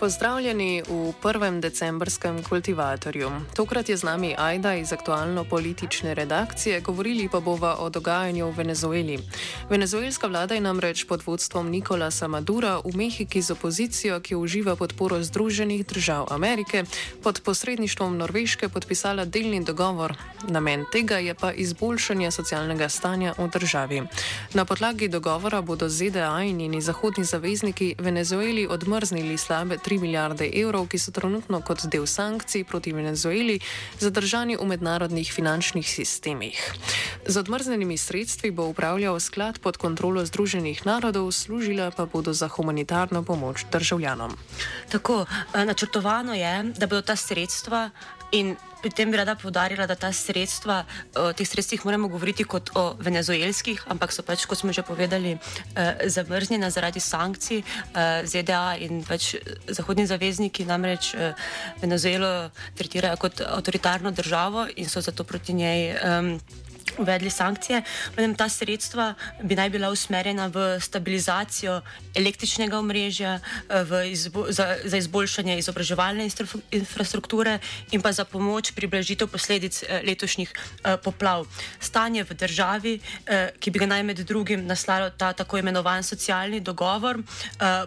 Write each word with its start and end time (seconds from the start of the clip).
Pozdravljeni 0.00 0.82
v 0.88 1.12
prvem 1.20 1.60
decembrskem 1.60 2.42
kultivatorju. 2.42 3.30
Tokrat 3.54 3.88
je 3.88 3.96
z 3.96 4.02
nami 4.02 4.34
Aida 4.38 4.74
iz 4.74 4.92
aktualno-politične 4.92 6.14
redakcije, 6.14 6.80
govorili 6.80 7.28
pa 7.28 7.40
bova 7.40 7.76
o 7.84 7.90
dogajanju 7.90 8.46
v 8.48 8.56
Venezueli. 8.56 9.18
Venezuelska 9.68 10.26
vlada 10.26 10.54
je 10.54 10.60
namreč 10.60 11.04
pod 11.04 11.20
vodstvom 11.26 11.68
Nikolasa 11.68 12.28
Madura 12.28 12.80
v 12.84 12.96
Mehiki 12.96 13.42
z 13.42 13.50
opozicijo, 13.50 14.20
ki 14.20 14.40
uživa 14.40 14.76
podporo 14.76 15.20
Združenih 15.22 15.86
držav 15.86 16.32
Amerike, 16.32 16.84
pod 17.22 17.40
posredništvom 17.44 18.16
Norveške 18.16 18.68
podpisala 18.68 19.24
delni 19.24 19.60
dogovor. 19.64 20.16
Namen 20.48 20.84
tega 20.92 21.18
je 21.18 21.34
pa 21.34 21.52
izboljšanje 21.52 22.30
socialnega 22.30 22.88
stanja 22.88 23.34
v 23.38 23.50
državi. 23.52 24.02
Na 24.54 24.64
podlagi 24.64 25.08
dogovora 25.08 25.60
bodo 25.60 25.88
ZDA 25.88 26.40
in 26.42 26.56
njeni 26.56 26.80
zahodni 26.80 27.24
zavezniki 27.24 27.94
Venezueli 27.98 28.66
odmrznili 28.66 29.38
slabe 29.38 29.76
3 29.76 29.89
milijarde 29.98 30.50
evrov, 30.54 30.86
ki 30.88 30.98
so 30.98 31.10
trenutno 31.10 31.60
kot 31.60 31.86
del 31.90 32.06
sankcij 32.06 32.64
proti 32.64 32.92
Venezueli 32.92 33.60
zadržani 33.98 34.56
v 34.56 34.66
mednarodnih 34.66 35.32
finančnih 35.32 35.88
sistemih. 35.88 36.60
Z 37.26 37.36
odmrznenimi 37.36 37.98
sredstvi 37.98 38.50
bo 38.50 38.68
upravljal 38.70 39.20
sklad 39.20 39.58
pod 39.58 39.76
kontrolo 39.76 40.24
Združenih 40.26 40.86
narodov, 40.86 41.32
služila 41.32 41.90
pa 41.90 42.06
bodo 42.06 42.32
za 42.32 42.48
humanitarno 42.48 43.22
pomoč 43.22 43.64
državljanom. 43.72 44.36
Tako, 44.92 45.26
eh, 45.54 45.64
načrtovano 45.64 46.34
je, 46.34 46.72
da 46.78 46.86
bodo 46.86 47.02
ta 47.02 47.16
sredstva 47.16 47.90
in 48.32 48.56
pri 48.80 48.90
tem 48.90 49.10
bi 49.12 49.16
rada 49.16 49.34
povdarila, 49.36 49.86
da 49.86 49.94
ta 49.94 50.08
sredstva, 50.12 50.84
o 51.20 51.32
teh 51.36 51.44
sredstvih 51.44 51.84
moramo 51.84 52.08
govoriti 52.08 52.44
kot 52.48 52.72
o 52.74 52.96
venezuelskih, 52.96 53.84
ampak 53.92 54.12
so 54.12 54.24
pač, 54.24 54.46
kot 54.48 54.56
smo 54.56 54.72
že 54.72 54.82
povedali, 54.82 55.36
eh, 55.36 56.08
zamrznjena 56.08 56.70
zaradi 56.72 57.00
sankcij 57.00 57.60
eh, 57.60 58.24
ZDA 58.24 58.80
in 58.80 59.04
pač 59.04 59.36
zahodni 59.68 60.06
zavezniki 60.08 60.64
namreč 60.64 61.14
eh, 61.14 61.36
Venezuelo 61.84 62.50
tretirajo 62.74 63.20
kot 63.20 63.44
avtoritarno 63.44 64.10
državo 64.10 64.66
in 64.76 64.88
so 64.88 65.00
zato 65.00 65.24
proti 65.24 65.52
njej. 65.52 65.80
Eh, 65.92 66.68
uvedli 66.98 67.30
sankcije. 67.30 67.82
Vendem, 68.16 68.34
ta 68.36 68.48
sredstva 68.48 69.14
bi 69.42 69.56
naj 69.56 69.70
bila 69.70 69.90
usmerjena 69.90 70.46
v 70.46 70.80
stabilizacijo 70.80 71.80
električnega 72.14 72.78
omrežja, 72.78 73.40
eh, 73.68 74.10
izbo 74.10 74.46
za, 74.48 74.76
za 74.84 74.96
izboljšanje 74.96 75.58
izobraževalne 75.58 76.28
infrastrukture 76.70 77.58
in 77.90 78.02
pa 78.02 78.12
za 78.12 78.24
pomoč 78.24 78.72
pri 78.72 78.86
blažitev 78.86 79.28
posledic 79.28 79.82
eh, 79.82 80.02
letošnjih 80.06 80.50
eh, 80.50 80.96
poplav. 80.96 81.46
Stanje 81.80 82.24
v 82.24 82.34
državi, 82.34 83.00
ki 83.60 83.70
bi 83.70 83.78
ga 83.78 83.86
naj 83.86 84.02
med 84.02 84.18
drugim 84.26 84.66
naslalo 84.66 85.10
ta 85.10 85.32
tako 85.32 85.58
imenovan 85.58 86.02
socialni 86.02 86.60
dogovor, 86.60 87.20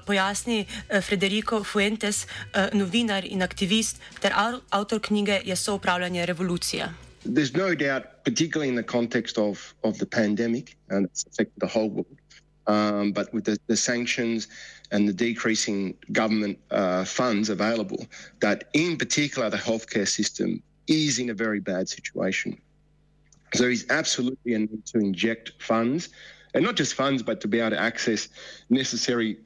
pojasni 0.05 0.65
Federico 1.01 1.63
Fuentes, 1.63 2.27
novinar 2.73 3.25
in 3.25 3.43
aktivist 3.43 4.01
ter 4.19 4.33
avtor 4.69 5.01
knjige 5.01 5.41
Je 5.45 5.55
soupravljanje 5.55 6.25
revolucije. 6.25 7.12
There's 7.25 7.55
no 7.55 7.75
doubt, 7.75 8.23
particularly 8.23 8.69
in 8.69 8.75
the 8.75 8.83
context 8.83 9.37
of, 9.37 9.73
of 9.83 9.97
the 9.97 10.05
pandemic, 10.05 10.77
and 10.89 11.05
it's 11.05 11.25
affected 11.25 11.59
the 11.59 11.67
whole 11.67 11.89
world, 11.89 12.17
um, 12.67 13.11
but 13.11 13.33
with 13.33 13.45
the, 13.45 13.57
the, 13.67 13.75
sanctions 13.75 14.47
and 14.91 15.07
the 15.07 15.13
decreasing 15.13 15.95
government 16.11 16.57
uh, 16.71 17.03
funds 17.03 17.49
available, 17.49 18.05
that 18.39 18.69
in 18.73 18.97
particular 18.97 19.49
the 19.49 19.57
healthcare 19.57 20.07
system 20.07 20.61
is 20.87 21.19
in 21.19 21.29
a 21.29 21.33
very 21.33 21.59
bad 21.59 21.89
situation. 21.89 22.57
So 23.53 23.63
there's 23.63 23.85
absolutely 23.89 24.53
a 24.53 24.59
need 24.59 24.85
to 24.87 24.99
inject 24.99 25.51
funds, 25.59 26.09
and 26.53 26.63
not 26.63 26.75
just 26.75 26.93
funds, 26.93 27.21
but 27.21 27.41
to 27.41 27.47
be 27.47 27.59
able 27.59 27.71
to 27.71 27.79
access 27.79 28.29
necessary 28.69 29.37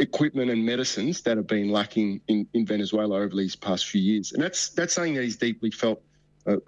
equipment 0.00 0.50
and 0.50 0.64
medicines 0.64 1.22
that 1.22 1.36
have 1.36 1.46
been 1.46 1.70
lacking 1.70 2.20
in, 2.28 2.46
in 2.54 2.66
Venezuela 2.66 3.16
over 3.16 3.36
these 3.36 3.54
past 3.54 3.86
few 3.86 4.00
years. 4.00 4.32
And 4.32 4.42
that's 4.42 4.70
that's 4.70 4.94
something 4.94 5.14
that 5.14 5.22
is 5.22 5.36
deeply 5.36 5.70
felt 5.70 6.02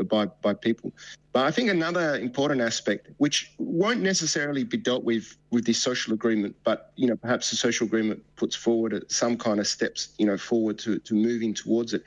by 0.09 0.27
by 0.43 0.55
people. 0.55 0.93
But 1.33 1.45
I 1.45 1.51
think 1.51 1.69
another 1.69 2.17
important 2.17 2.61
aspect, 2.61 3.11
which 3.19 3.53
won't 3.59 4.01
necessarily 4.01 4.65
be 4.65 4.77
dealt 4.77 5.05
with 5.05 5.37
with 5.51 5.65
this 5.67 5.79
social 5.79 6.15
agreement, 6.15 6.57
but 6.65 6.93
you 6.97 7.07
know 7.07 7.17
perhaps 7.17 7.51
the 7.51 7.57
social 7.57 7.87
agreement 7.87 8.23
puts 8.37 8.57
forward 8.57 9.05
some 9.11 9.37
kind 9.37 9.61
of 9.61 9.67
steps, 9.67 10.15
you 10.19 10.27
know, 10.27 10.39
forward 10.39 10.79
to 10.81 10.99
to 10.99 11.15
moving 11.15 11.55
towards 11.55 11.95
it, 11.95 12.03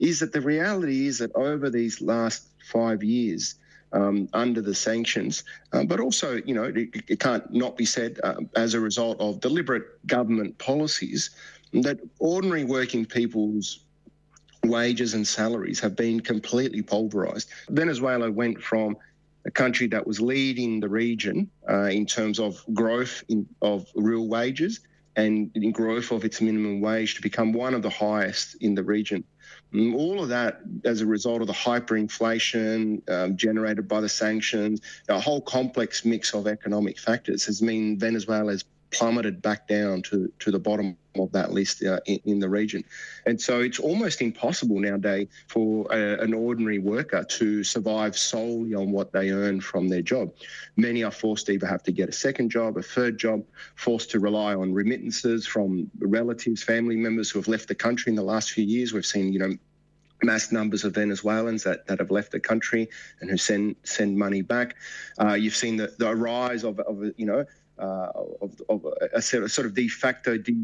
is 0.00 0.18
that 0.20 0.32
the 0.32 0.40
reality 0.40 1.06
is 1.06 1.18
that 1.18 1.32
over 1.34 1.70
these 1.70 2.00
last 2.00 2.48
five 2.64 3.02
years. 3.02 3.56
Um, 3.92 4.28
under 4.32 4.60
the 4.60 4.74
sanctions, 4.74 5.44
uh, 5.72 5.84
but 5.84 6.00
also, 6.00 6.42
you 6.44 6.52
know, 6.52 6.64
it, 6.64 6.88
it 7.06 7.20
can't 7.20 7.48
not 7.52 7.76
be 7.76 7.84
said 7.84 8.18
uh, 8.24 8.40
as 8.56 8.74
a 8.74 8.80
result 8.80 9.20
of 9.20 9.38
deliberate 9.38 10.04
government 10.08 10.58
policies 10.58 11.30
that 11.82 12.00
ordinary 12.18 12.64
working 12.64 13.04
people's 13.06 13.84
wages 14.68 15.14
and 15.14 15.26
salaries 15.26 15.80
have 15.80 15.96
been 15.96 16.20
completely 16.20 16.82
pulverized. 16.82 17.50
Venezuela 17.70 18.30
went 18.30 18.62
from 18.62 18.96
a 19.46 19.50
country 19.50 19.86
that 19.88 20.06
was 20.06 20.20
leading 20.20 20.80
the 20.80 20.88
region 20.88 21.50
uh, 21.68 21.84
in 21.84 22.06
terms 22.06 22.38
of 22.40 22.64
growth 22.72 23.22
in, 23.28 23.46
of 23.60 23.86
real 23.94 24.26
wages 24.26 24.80
and 25.16 25.50
in 25.54 25.70
growth 25.70 26.10
of 26.10 26.24
its 26.24 26.40
minimum 26.40 26.80
wage 26.80 27.14
to 27.14 27.22
become 27.22 27.52
one 27.52 27.74
of 27.74 27.82
the 27.82 27.90
highest 27.90 28.56
in 28.60 28.74
the 28.74 28.82
region. 28.82 29.22
And 29.72 29.94
all 29.94 30.22
of 30.22 30.28
that 30.30 30.60
as 30.84 31.00
a 31.00 31.06
result 31.06 31.40
of 31.40 31.46
the 31.46 31.52
hyperinflation 31.52 33.08
um, 33.10 33.36
generated 33.36 33.86
by 33.86 34.00
the 34.00 34.08
sanctions, 34.08 34.80
a 35.08 35.20
whole 35.20 35.40
complex 35.40 36.04
mix 36.04 36.34
of 36.34 36.46
economic 36.46 36.98
factors 36.98 37.44
has 37.46 37.62
mean 37.62 37.98
Venezuela's 37.98 38.64
plummeted 38.94 39.42
back 39.42 39.66
down 39.68 40.02
to, 40.02 40.32
to 40.38 40.50
the 40.50 40.58
bottom 40.58 40.96
of 41.18 41.30
that 41.32 41.52
list 41.52 41.82
uh, 41.84 42.00
in, 42.06 42.20
in, 42.24 42.38
the 42.38 42.48
region. 42.48 42.82
And 43.26 43.40
so 43.40 43.60
it's 43.60 43.78
almost 43.78 44.20
impossible 44.22 44.78
nowadays 44.80 45.28
for 45.48 45.86
a, 45.90 46.20
an 46.20 46.32
ordinary 46.32 46.78
worker 46.78 47.24
to 47.24 47.64
survive 47.64 48.16
solely 48.16 48.74
on 48.74 48.92
what 48.92 49.12
they 49.12 49.30
earn 49.30 49.60
from 49.60 49.88
their 49.88 50.02
job. 50.02 50.32
Many 50.76 51.04
are 51.04 51.10
forced 51.10 51.46
to 51.46 51.52
either 51.52 51.66
have 51.66 51.82
to 51.84 51.92
get 51.92 52.08
a 52.08 52.12
second 52.12 52.50
job, 52.50 52.76
a 52.76 52.82
third 52.82 53.18
job, 53.18 53.44
forced 53.74 54.10
to 54.12 54.20
rely 54.20 54.54
on 54.54 54.72
remittances 54.72 55.46
from 55.46 55.90
relatives, 55.98 56.62
family 56.62 56.96
members 56.96 57.30
who 57.30 57.38
have 57.38 57.48
left 57.48 57.68
the 57.68 57.74
country 57.74 58.10
in 58.10 58.16
the 58.16 58.22
last 58.22 58.52
few 58.52 58.64
years. 58.64 58.92
We've 58.92 59.06
seen, 59.06 59.32
you 59.32 59.38
know, 59.38 59.54
mass 60.22 60.52
numbers 60.52 60.84
of 60.84 60.94
Venezuelans 60.94 61.62
that, 61.64 61.86
that 61.86 61.98
have 61.98 62.10
left 62.10 62.32
the 62.32 62.40
country 62.40 62.88
and 63.20 63.30
who 63.30 63.36
send 63.36 63.76
send 63.84 64.16
money 64.16 64.42
back. 64.42 64.76
Uh, 65.20 65.34
you've 65.34 65.56
seen 65.56 65.76
the, 65.76 65.92
the 65.98 66.14
rise 66.14 66.64
of, 66.64 66.80
of 66.80 67.02
you 67.16 67.26
know 67.26 67.40
uh, 67.40 67.44
of, 67.78 68.60
of 68.68 68.84
a, 68.84 69.18
a, 69.18 69.22
sort 69.22 69.66
of 69.66 69.74
de 69.74 69.88
facto 69.88 70.38
de, 70.38 70.54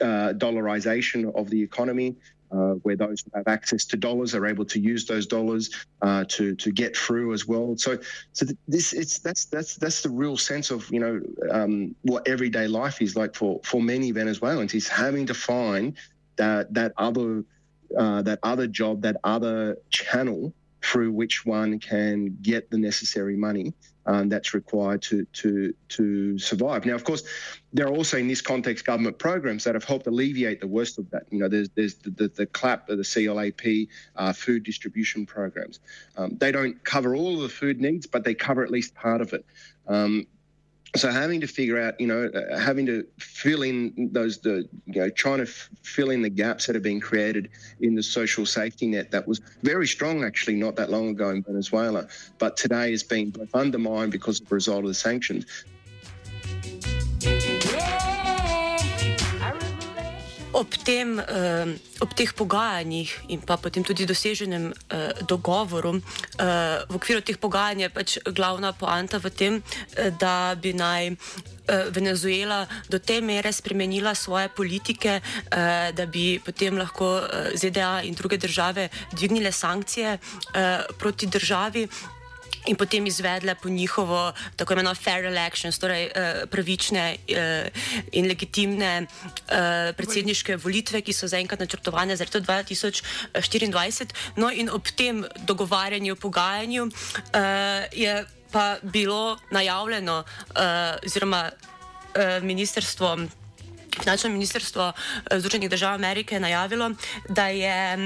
uh, 0.00 0.32
dollarization 0.34 1.34
of 1.34 1.50
the 1.50 1.62
economy, 1.62 2.16
uh, 2.50 2.74
where 2.82 2.96
those 2.96 3.22
who 3.22 3.30
have 3.34 3.48
access 3.48 3.84
to 3.84 3.96
dollars 3.96 4.34
are 4.34 4.46
able 4.46 4.64
to 4.64 4.78
use 4.78 5.06
those 5.06 5.26
dollars 5.26 5.86
uh, 6.02 6.24
to 6.28 6.54
to 6.54 6.70
get 6.70 6.96
through 6.96 7.32
as 7.32 7.46
well. 7.46 7.76
So, 7.76 7.98
so 8.32 8.46
this 8.68 8.92
it's 8.92 9.18
that's 9.18 9.46
that's 9.46 9.76
that's 9.76 10.02
the 10.02 10.10
real 10.10 10.36
sense 10.36 10.70
of 10.70 10.88
you 10.90 11.00
know 11.00 11.20
um, 11.50 11.94
what 12.02 12.26
everyday 12.28 12.66
life 12.66 13.02
is 13.02 13.16
like 13.16 13.34
for 13.34 13.60
for 13.64 13.82
many 13.82 14.10
Venezuelans 14.12 14.74
is 14.74 14.88
having 14.88 15.26
to 15.26 15.34
find 15.34 15.96
that 16.36 16.72
that 16.74 16.92
other 16.96 17.44
uh, 17.98 18.22
that 18.22 18.38
other 18.42 18.66
job, 18.66 19.02
that 19.02 19.16
other 19.24 19.76
channel 19.90 20.52
through 20.82 21.12
which 21.12 21.46
one 21.46 21.78
can 21.78 22.36
get 22.42 22.70
the 22.70 22.78
necessary 22.78 23.36
money 23.36 23.72
um, 24.06 24.28
that's 24.28 24.54
required 24.54 25.02
to 25.02 25.24
to 25.26 25.74
to 25.88 26.38
survive. 26.38 26.84
Now, 26.86 26.94
of 26.94 27.04
course, 27.04 27.22
there 27.72 27.86
are 27.86 27.92
also 27.92 28.18
in 28.18 28.28
this 28.28 28.40
context 28.40 28.84
government 28.84 29.18
programs 29.18 29.64
that 29.64 29.74
have 29.74 29.84
helped 29.84 30.06
alleviate 30.06 30.60
the 30.60 30.66
worst 30.66 30.98
of 30.98 31.10
that. 31.10 31.24
You 31.30 31.38
know, 31.38 31.48
there's 31.48 31.68
there's 31.70 31.94
the, 31.94 32.10
the, 32.10 32.28
the 32.28 32.46
CLAP, 32.46 32.86
the 32.86 33.04
CLAP, 33.04 33.88
uh, 34.16 34.32
food 34.32 34.62
distribution 34.62 35.26
programs. 35.26 35.80
Um, 36.16 36.36
they 36.38 36.52
don't 36.52 36.82
cover 36.84 37.14
all 37.14 37.34
of 37.34 37.40
the 37.40 37.48
food 37.48 37.80
needs, 37.80 38.06
but 38.06 38.24
they 38.24 38.34
cover 38.34 38.62
at 38.62 38.70
least 38.70 38.94
part 38.94 39.20
of 39.20 39.32
it. 39.32 39.44
Um, 39.86 40.26
so 40.96 41.10
having 41.10 41.40
to 41.40 41.46
figure 41.46 41.80
out, 41.80 42.00
you 42.00 42.06
know, 42.06 42.26
uh, 42.26 42.58
having 42.58 42.86
to 42.86 43.04
fill 43.18 43.62
in 43.62 44.10
those, 44.12 44.38
the, 44.38 44.68
you 44.86 45.00
know, 45.00 45.10
trying 45.10 45.38
to 45.38 45.44
f- 45.44 45.68
fill 45.82 46.10
in 46.10 46.22
the 46.22 46.28
gaps 46.28 46.66
that 46.66 46.74
have 46.74 46.84
been 46.84 47.00
created 47.00 47.50
in 47.80 47.94
the 47.94 48.02
social 48.02 48.46
safety 48.46 48.86
net 48.86 49.10
that 49.10 49.26
was 49.26 49.40
very 49.62 49.88
strong 49.88 50.24
actually 50.24 50.54
not 50.54 50.76
that 50.76 50.90
long 50.90 51.08
ago 51.08 51.30
in 51.30 51.42
Venezuela, 51.42 52.06
but 52.38 52.56
today 52.56 52.92
has 52.92 53.02
been 53.02 53.34
undermined 53.54 54.12
because 54.12 54.40
of 54.40 54.48
the 54.48 54.54
result 54.54 54.84
of 54.84 54.88
the 54.88 54.94
sanctions. 54.94 55.64
Ob, 60.54 60.70
tem, 60.86 61.18
uh, 61.18 61.66
ob 61.98 62.12
teh 62.14 62.30
pogajanjih 62.30 63.10
in 63.34 63.40
pa 63.42 63.56
potem 63.58 63.82
tudi 63.82 64.06
doseženem 64.06 64.70
uh, 64.70 65.10
dogovoru, 65.26 65.98
uh, 65.98 66.02
v 66.86 66.94
okviru 66.94 67.24
teh 67.26 67.34
pogajanj 67.34 67.82
je 67.82 67.88
pač 67.90 68.10
glavna 68.30 68.70
poanta 68.70 69.18
v 69.18 69.34
tem, 69.34 69.54
uh, 69.58 70.14
da 70.14 70.54
bi 70.54 70.72
naj. 70.72 71.18
Venezuela 71.64 72.68
do 72.92 72.98
te 73.00 73.22
mere 73.24 73.48
spremenila 73.48 74.12
svoje 74.12 74.50
politike, 74.52 75.22
da 75.96 76.04
bi 76.04 76.36
potem 76.36 76.76
lahko 76.76 77.24
ZDA 77.56 78.04
in 78.04 78.12
druge 78.12 78.36
države 78.36 78.90
dvignile 79.16 79.48
sankcije 79.48 80.18
proti 81.00 81.26
državi 81.26 81.88
in 82.66 82.76
potem 82.76 83.06
izvedle 83.06 83.54
po 83.54 83.68
njihovo 83.68 84.32
tako 84.56 84.72
imenovano 84.72 84.94
fair 84.94 85.24
elections, 85.24 85.78
torej 85.78 86.06
uh, 86.06 86.48
pravične 86.50 87.16
uh, 87.16 87.68
in 88.12 88.28
legitimne 88.28 89.02
uh, 89.02 89.92
predsedniške 89.96 90.56
volitve, 90.56 91.00
ki 91.00 91.12
so 91.12 91.28
zaenkrat 91.28 91.60
načrtovane 91.60 92.16
za 92.16 92.24
leto 92.24 92.40
2024. 92.40 94.14
No 94.36 94.50
in 94.50 94.70
ob 94.70 94.88
tem 94.96 95.24
dogovarjanju, 95.46 96.16
pogajanju 96.16 96.84
uh, 96.84 96.92
je 97.92 98.24
pa 98.52 98.76
bilo 98.82 99.38
najavljeno, 99.50 100.24
uh, 100.24 101.06
oziroma 101.06 101.50
uh, 101.50 102.42
ministrstvo. 102.42 103.18
Finančno 104.02 104.30
ministrstvo 104.30 104.92
Združenih 105.30 105.70
držav 105.70 105.94
Amerike 105.94 106.34
je 106.34 106.40
najavilo, 106.40 106.90
da 107.28 107.46
je 107.48 107.96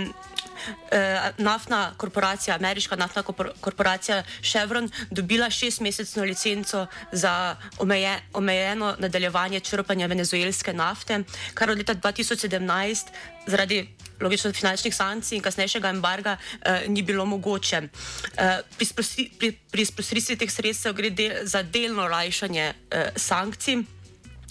eh, 0.91 1.33
naftna 1.39 1.93
korporacija, 1.97 2.55
ameriška 2.55 2.97
naftna 2.97 3.23
korporacija 3.61 4.23
Chevron, 4.43 4.91
dobila 5.11 5.51
šest 5.51 5.81
mesecno 5.81 6.25
licenco 6.25 6.87
za 7.13 7.57
omeje, 7.79 8.19
omejeno 8.33 8.95
nadaljevanje 8.99 9.61
črpanja 9.61 10.07
venezuelske 10.07 10.73
nafte, 10.73 11.23
kar 11.55 11.71
od 11.71 11.79
leta 11.79 11.95
2017 11.95 13.07
zaradi. 13.47 13.89
Logično, 14.21 14.51
finančnih 14.53 14.95
sankcij 14.95 15.37
in 15.37 15.43
kasnejšega 15.43 15.89
embarga 15.95 16.37
eh, 16.37 16.89
ni 16.89 17.03
bilo 17.03 17.25
mogoče. 17.25 17.77
Eh, 18.37 18.59
pri 19.71 19.83
izprostitvi 19.83 20.37
teh 20.37 20.51
sredstev 20.51 20.97
gre 20.99 21.11
del, 21.11 21.47
za 21.47 21.63
delno 21.63 22.09
lajšanje 22.11 22.65
eh, 22.91 23.13
sankcij. 23.17 23.85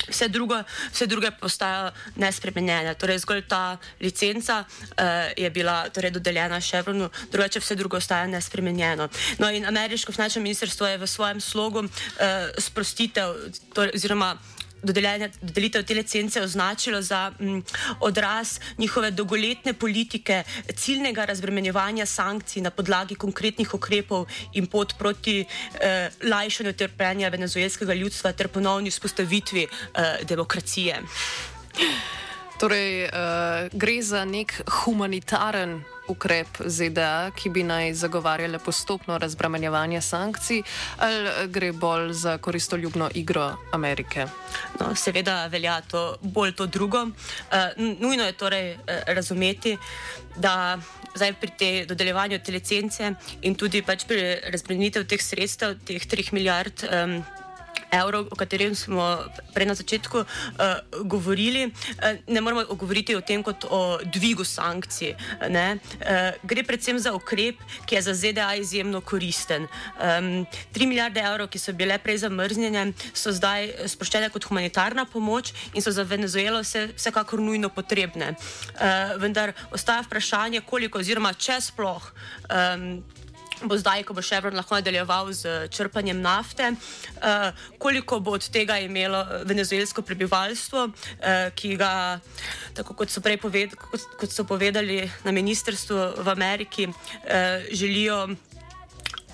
Vse, 0.08 0.28
drugo, 0.28 0.64
vse 0.92 1.08
druge 1.08 1.32
postajajo 1.32 1.92
nespremenjene. 2.16 2.94
Torej, 2.96 3.18
zgolj 3.26 3.42
ta 3.50 3.78
licenca 4.02 4.64
uh, 4.64 5.06
je 5.38 5.50
bila 5.50 5.90
torej, 5.90 6.12
dodeljena 6.12 6.62
Chevronu, 6.62 7.10
drugače 7.32 7.60
vse 7.60 7.76
drugo 7.76 7.98
ostaja 7.98 8.28
nespremenjeno. 8.28 9.10
No, 9.38 9.50
in 9.52 9.66
ameriško 9.66 10.12
finančno 10.12 10.42
ministrstvo 10.42 10.88
je 10.88 10.98
v 10.98 11.08
svojem 11.08 11.42
slogu 11.42 11.80
uh, 11.80 11.90
sprostitev, 12.58 13.36
torej, 13.74 13.92
oziroma 13.96 14.38
dodelitev 14.84 15.84
te 15.86 15.94
licence 15.94 16.42
označilo 16.42 17.02
za 17.02 17.32
m, 17.40 17.48
mm, 17.48 17.64
odraz 18.00 18.60
njihove 18.78 19.12
dolgoletne 19.12 19.74
politike 19.74 20.44
ciljnega 20.76 21.26
razbremenjevanja 21.26 22.06
sankcij 22.06 22.62
na 22.62 22.70
podlagi 22.70 23.16
konkretnih 23.16 23.74
ukrepov 23.74 24.28
in 24.54 24.68
pot 24.68 24.94
proti 24.98 25.46
eh, 25.82 26.10
lajšanju 26.24 26.74
trpljenja 26.74 27.30
venezuelskega 27.30 27.94
ljudstva 27.94 28.32
ter 28.32 28.48
ponovni 28.48 28.90
vzpostavitvi 28.90 29.64
eh, 29.64 30.18
demokracije. 30.24 31.02
Torej, 32.58 33.06
uh, 33.06 33.70
gre 33.70 34.02
za 34.02 34.24
nek 34.26 34.50
humanitaren 34.66 35.84
ukrep 36.10 36.58
ZDA, 36.66 37.30
ki 37.38 37.52
bi 37.54 37.62
naj 37.64 37.92
zagovarjale 37.94 38.58
postopno 38.60 39.18
razbremenjevanje 39.22 40.02
sankcij, 40.02 40.64
ali 40.98 41.48
gre 41.54 41.72
bolj 41.72 42.14
za 42.14 42.38
koristoljubno 42.38 43.10
igro 43.14 43.52
Amerike? 43.72 44.26
No, 44.80 44.96
seveda 44.96 45.46
velja 45.48 45.82
to 45.82 46.18
bolj 46.22 46.56
to 46.56 46.66
drugo. 46.66 47.04
Uh, 47.04 47.78
nujno 48.00 48.26
je 48.26 48.34
torej 48.34 48.74
uh, 48.74 48.80
razumeti, 49.08 49.78
da 50.36 50.80
zdaj 51.16 51.34
pri 51.34 51.52
tej 51.58 51.86
dodeljevanju 51.86 52.40
te 52.40 52.52
licence 52.52 53.14
in 53.42 53.56
tudi 53.56 53.82
pač 53.82 54.06
pri 54.10 54.40
razbremenitev 54.50 55.06
teh 55.06 55.22
sredstev, 55.22 55.78
teh 55.86 56.02
3 56.02 56.34
milijard. 56.34 56.88
Um, 56.90 57.22
evrov, 57.92 58.28
o 58.32 58.36
katerem 58.36 58.76
smo 58.76 59.04
prej 59.54 59.68
na 59.68 59.76
začetku 59.76 60.18
uh, 60.18 60.28
govorili, 61.04 61.68
uh, 61.68 62.18
ne 62.28 62.42
moramo 62.42 62.66
govoriti 62.76 63.16
o 63.16 63.22
tem 63.22 63.44
kot 63.44 63.66
o 63.70 64.00
dvigu 64.04 64.44
sankcij. 64.44 65.16
Uh, 65.42 65.80
gre 66.44 66.64
predvsem 66.64 67.00
za 67.00 67.14
ukrep, 67.14 67.60
ki 67.86 67.96
je 67.96 68.02
za 68.02 68.14
ZDA 68.14 68.56
izjemno 68.56 69.02
koristen. 69.02 69.68
Um, 69.98 70.46
3 70.74 70.88
milijarde 70.88 71.22
evrov, 71.22 71.48
ki 71.52 71.60
so 71.60 71.74
bile 71.74 71.98
prej 71.98 72.24
zamrznjene, 72.26 72.92
so 73.14 73.32
zdaj 73.32 73.88
sproščene 73.88 74.30
kot 74.34 74.48
humanitarna 74.50 75.06
pomoč 75.06 75.54
in 75.74 75.82
so 75.82 75.92
za 75.92 76.04
Venezuelo 76.04 76.62
vse, 76.64 76.88
vsekakor 76.96 77.42
nujno 77.42 77.70
potrebne. 77.70 78.34
Uh, 78.76 79.16
vendar 79.22 79.54
ostaja 79.72 80.04
vprašanje, 80.08 80.62
koliko 80.68 81.00
oziroma 81.00 81.34
če 81.34 81.62
sploh. 81.70 82.12
Um, 82.50 83.04
bo 83.64 83.78
zdaj, 83.78 84.04
ko 84.04 84.14
bo 84.14 84.22
Chevron 84.22 84.56
lahko 84.56 84.78
nadaljeval 84.78 85.32
z 85.34 85.70
črpanjem 85.74 86.22
nafte, 86.22 86.74
uh, 86.74 87.50
koliko 87.78 88.20
bo 88.20 88.38
od 88.38 88.50
tega 88.50 88.78
imelo 88.80 89.22
eh, 89.22 89.44
venezuelsko 89.46 90.02
prebivalstvo, 90.02 90.88
uh, 90.88 90.94
ki 91.56 91.78
ga, 91.78 92.20
tako 92.78 92.94
kot 92.94 93.10
so, 93.10 93.22
poved 93.22 93.76
kot, 93.76 94.02
kot 94.20 94.30
so 94.32 94.44
povedali 94.44 95.10
na 95.24 95.32
ministrstvu 95.32 96.22
v 96.22 96.28
Ameriki, 96.30 96.88
uh, 96.88 97.66
želijo. 97.72 98.28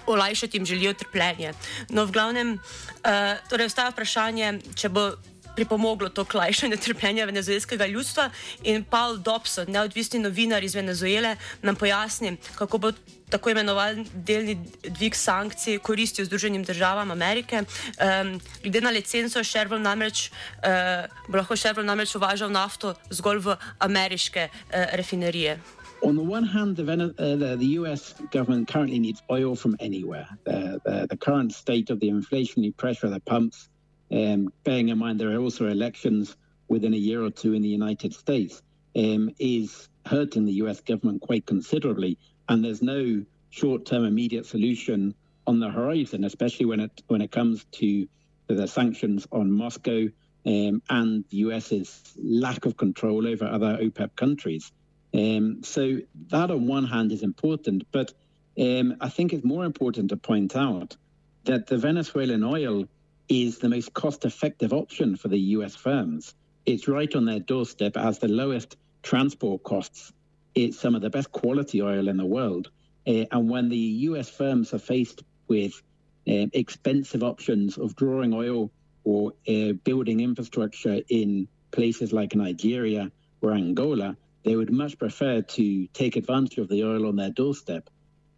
Olajšati 0.03 0.57
jim 0.57 0.65
želijo 0.65 0.93
trpljenje. 0.93 1.53
No, 1.89 2.03
v 2.03 2.11
glavnem, 2.11 2.49
uh, 2.59 3.39
torej 3.47 3.71
ostaja 3.71 3.93
vprašanje, 3.95 4.59
če 4.75 4.89
bo 4.91 5.15
pripomoglo 5.55 6.09
to 6.09 6.25
k 6.25 6.33
lajšanju 6.33 6.77
trpljenja 6.77 7.25
venezuelskega 7.25 7.85
ljudstva. 7.85 8.29
In 8.63 8.83
Paul 8.83 9.17
Dobson, 9.17 9.65
neodvisni 9.67 10.19
novinar 10.19 10.63
iz 10.63 10.75
Venezuele, 10.75 11.35
nam 11.61 11.75
pojasni, 11.75 12.37
kako 12.55 12.77
bo 12.77 12.91
tako 13.29 13.49
imenovan 13.49 14.05
delni 14.13 14.57
dvig 14.83 15.15
sankcij 15.15 15.79
koristil 15.79 16.25
Združenim 16.25 16.63
državam 16.63 17.11
Amerike. 17.11 17.63
Um, 17.63 18.39
glede 18.61 18.81
na 18.81 18.89
licenco 18.89 19.43
Chevron 19.43 19.81
namreč, 19.81 20.29
uh, 20.29 21.09
bo 21.27 21.37
lahko 21.37 21.55
Chevron 21.55 21.85
namreč 21.85 22.15
uvažal 22.15 22.51
nafto 22.51 22.93
zgolj 23.09 23.39
v 23.39 23.55
ameriške 23.79 24.49
uh, 24.49 24.85
rafinerije. 24.93 25.57
On 26.05 26.15
the 26.15 26.23
one 26.23 26.45
hand, 26.45 26.75
the, 26.75 26.83
uh, 26.83 27.37
the, 27.37 27.55
the, 27.55 27.79
US 27.79 28.13
government 28.31 28.67
currently 28.67 28.99
needs 28.99 29.23
oil 29.31 29.55
from 29.55 29.75
anywhere. 29.79 30.27
The, 30.43 30.81
the, 30.85 31.07
the 31.09 31.17
current 31.17 31.53
state 31.53 31.89
of 31.89 31.99
the 31.99 32.09
inflationary 32.09 32.75
pressure 32.75 33.07
at 33.07 33.13
the 33.13 33.21
pumps 33.21 33.69
um, 34.13 34.53
bearing 34.63 34.89
in 34.89 34.97
mind 34.97 35.19
there 35.19 35.31
are 35.31 35.39
also 35.39 35.67
elections 35.67 36.37
within 36.67 36.93
a 36.93 36.97
year 36.97 37.23
or 37.23 37.31
two 37.31 37.53
in 37.53 37.61
the 37.61 37.69
United 37.69 38.13
States, 38.13 38.61
um, 38.95 39.31
is 39.39 39.89
hurting 40.05 40.45
the 40.45 40.53
US 40.63 40.81
government 40.81 41.21
quite 41.21 41.45
considerably. 41.45 42.17
And 42.47 42.63
there's 42.63 42.81
no 42.81 43.25
short 43.49 43.85
term 43.85 44.05
immediate 44.05 44.45
solution 44.45 45.15
on 45.47 45.59
the 45.59 45.69
horizon, 45.69 46.23
especially 46.23 46.65
when 46.65 46.79
it 46.79 46.91
when 47.07 47.21
it 47.21 47.31
comes 47.31 47.65
to 47.73 48.07
the 48.47 48.67
sanctions 48.67 49.27
on 49.31 49.51
Moscow 49.51 50.07
um, 50.45 50.81
and 50.89 51.23
the 51.29 51.37
US's 51.37 52.13
lack 52.21 52.65
of 52.65 52.77
control 52.77 53.27
over 53.27 53.45
other 53.45 53.77
OPEC 53.81 54.15
countries. 54.15 54.71
Um, 55.13 55.63
so 55.63 55.99
that, 56.29 56.51
on 56.51 56.67
one 56.67 56.85
hand, 56.85 57.11
is 57.11 57.23
important, 57.23 57.85
but 57.91 58.13
um, 58.59 58.95
I 58.99 59.09
think 59.09 59.33
it's 59.33 59.45
more 59.45 59.63
important 59.63 60.09
to 60.09 60.17
point 60.17 60.55
out 60.55 60.97
that 61.45 61.67
the 61.67 61.77
Venezuelan 61.77 62.43
oil 62.43 62.85
is 63.29 63.59
the 63.59 63.69
most 63.69 63.93
cost 63.93 64.25
effective 64.25 64.73
option 64.73 65.15
for 65.15 65.27
the 65.27 65.39
US 65.39 65.75
firms. 65.75 66.35
It's 66.65 66.87
right 66.87 67.13
on 67.15 67.25
their 67.25 67.39
doorstep 67.39 67.97
as 67.97 68.19
the 68.19 68.27
lowest 68.27 68.77
transport 69.01 69.63
costs. 69.63 70.13
It's 70.55 70.79
some 70.79 70.95
of 70.95 71.01
the 71.01 71.09
best 71.09 71.31
quality 71.31 71.81
oil 71.81 72.07
in 72.07 72.17
the 72.17 72.25
world. 72.25 72.69
Uh, 73.07 73.25
and 73.31 73.49
when 73.49 73.69
the 73.69 73.77
US 73.77 74.29
firms 74.29 74.73
are 74.73 74.79
faced 74.79 75.23
with 75.47 75.81
um, 76.27 76.49
expensive 76.53 77.23
options 77.23 77.77
of 77.77 77.95
drawing 77.95 78.33
oil 78.33 78.71
or 79.03 79.33
uh, 79.47 79.73
building 79.83 80.21
infrastructure 80.21 81.01
in 81.09 81.47
places 81.71 82.13
like 82.13 82.35
Nigeria 82.35 83.11
or 83.41 83.51
Angola, 83.53 84.15
they 84.43 84.55
would 84.55 84.71
much 84.71 84.97
prefer 84.97 85.41
to 85.41 85.87
take 85.87 86.15
advantage 86.15 86.57
of 86.57 86.69
the 86.69 86.83
oil 86.83 87.07
on 87.07 87.15
their 87.15 87.29
doorstep. 87.29 87.89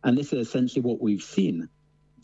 And 0.04 0.18
this 0.18 0.34
is 0.34 0.48
essentially 0.48 0.82
what 0.82 1.02
we've 1.02 1.22
seen. 1.22 1.70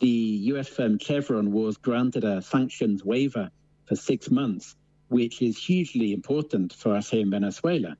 The 0.02 0.08
US 0.08 0.66
firm 0.66 0.98
Chevron 0.98 1.52
was 1.52 1.76
granted 1.76 2.24
a 2.24 2.42
sanctions 2.42 3.04
waiver 3.04 3.52
for 3.84 3.94
six 3.94 4.32
months, 4.32 4.74
which 5.06 5.40
is 5.40 5.56
hugely 5.56 6.12
important 6.12 6.72
for 6.72 6.96
us 6.96 7.10
here 7.10 7.20
in 7.20 7.30
Venezuela. 7.30 7.96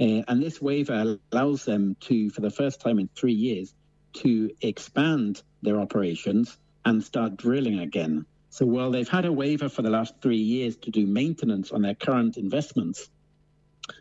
Uh, 0.00 0.22
and 0.26 0.42
this 0.42 0.60
waiver 0.60 1.16
allows 1.30 1.64
them 1.64 1.94
to, 2.00 2.28
for 2.30 2.40
the 2.40 2.50
first 2.50 2.80
time 2.80 2.98
in 2.98 3.08
three 3.14 3.34
years, 3.34 3.72
to 4.14 4.50
expand 4.62 5.44
their 5.62 5.78
operations 5.78 6.58
and 6.84 7.04
start 7.04 7.36
drilling 7.36 7.78
again. 7.78 8.26
So 8.50 8.66
while 8.66 8.90
they've 8.90 9.08
had 9.08 9.24
a 9.24 9.32
waiver 9.32 9.68
for 9.68 9.82
the 9.82 9.90
last 9.90 10.14
three 10.20 10.42
years 10.42 10.76
to 10.78 10.90
do 10.90 11.06
maintenance 11.06 11.70
on 11.70 11.82
their 11.82 11.94
current 11.94 12.36
investments, 12.36 13.08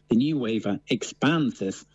the 0.10 0.16
new 0.16 0.40
waiver 0.40 0.80
expands 0.88 1.60
this 1.60 1.86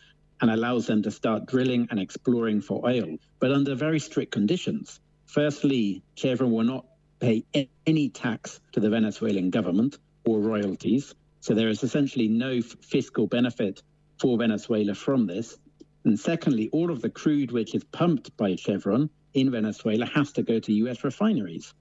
and 0.40 0.52
allows 0.52 0.86
them 0.86 1.02
to 1.02 1.10
start 1.10 1.46
drilling 1.46 1.88
and 1.90 1.98
exploring 1.98 2.60
for 2.60 2.88
oil, 2.88 3.16
but 3.40 3.50
under 3.50 3.74
very 3.74 3.98
strict 3.98 4.30
conditions. 4.30 5.00
Firstly, 5.28 6.02
Chevron 6.14 6.50
will 6.50 6.64
not 6.64 6.86
pay 7.20 7.44
any 7.86 8.08
tax 8.08 8.60
to 8.72 8.80
the 8.80 8.88
Venezuelan 8.88 9.50
government 9.50 9.98
or 10.24 10.40
royalties. 10.40 11.14
So 11.40 11.52
there 11.52 11.68
is 11.68 11.82
essentially 11.82 12.28
no 12.28 12.62
fiscal 12.62 13.26
benefit 13.26 13.82
for 14.18 14.38
Venezuela 14.38 14.94
from 14.94 15.26
this. 15.26 15.58
And 16.04 16.18
secondly, 16.18 16.70
all 16.72 16.90
of 16.90 17.02
the 17.02 17.10
crude 17.10 17.52
which 17.52 17.74
is 17.74 17.84
pumped 17.84 18.34
by 18.38 18.56
Chevron 18.56 19.10
in 19.34 19.50
Venezuela 19.50 20.06
has 20.06 20.32
to 20.32 20.42
go 20.42 20.60
to 20.60 20.72
US 20.72 21.04
refineries. 21.04 21.74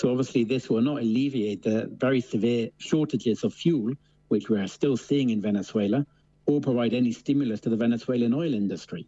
So 0.00 0.10
obviously, 0.10 0.44
this 0.44 0.70
will 0.70 0.80
not 0.80 1.02
alleviate 1.02 1.62
the 1.62 1.90
very 1.94 2.22
severe 2.22 2.70
shortages 2.78 3.44
of 3.44 3.52
fuel, 3.52 3.92
which 4.28 4.48
we 4.48 4.58
are 4.58 4.68
still 4.68 4.96
seeing 4.96 5.28
in 5.28 5.42
Venezuela, 5.42 6.06
or 6.46 6.62
provide 6.62 6.94
any 6.94 7.12
stimulus 7.12 7.60
to 7.60 7.68
the 7.68 7.76
Venezuelan 7.76 8.32
oil 8.32 8.54
industry. 8.54 9.06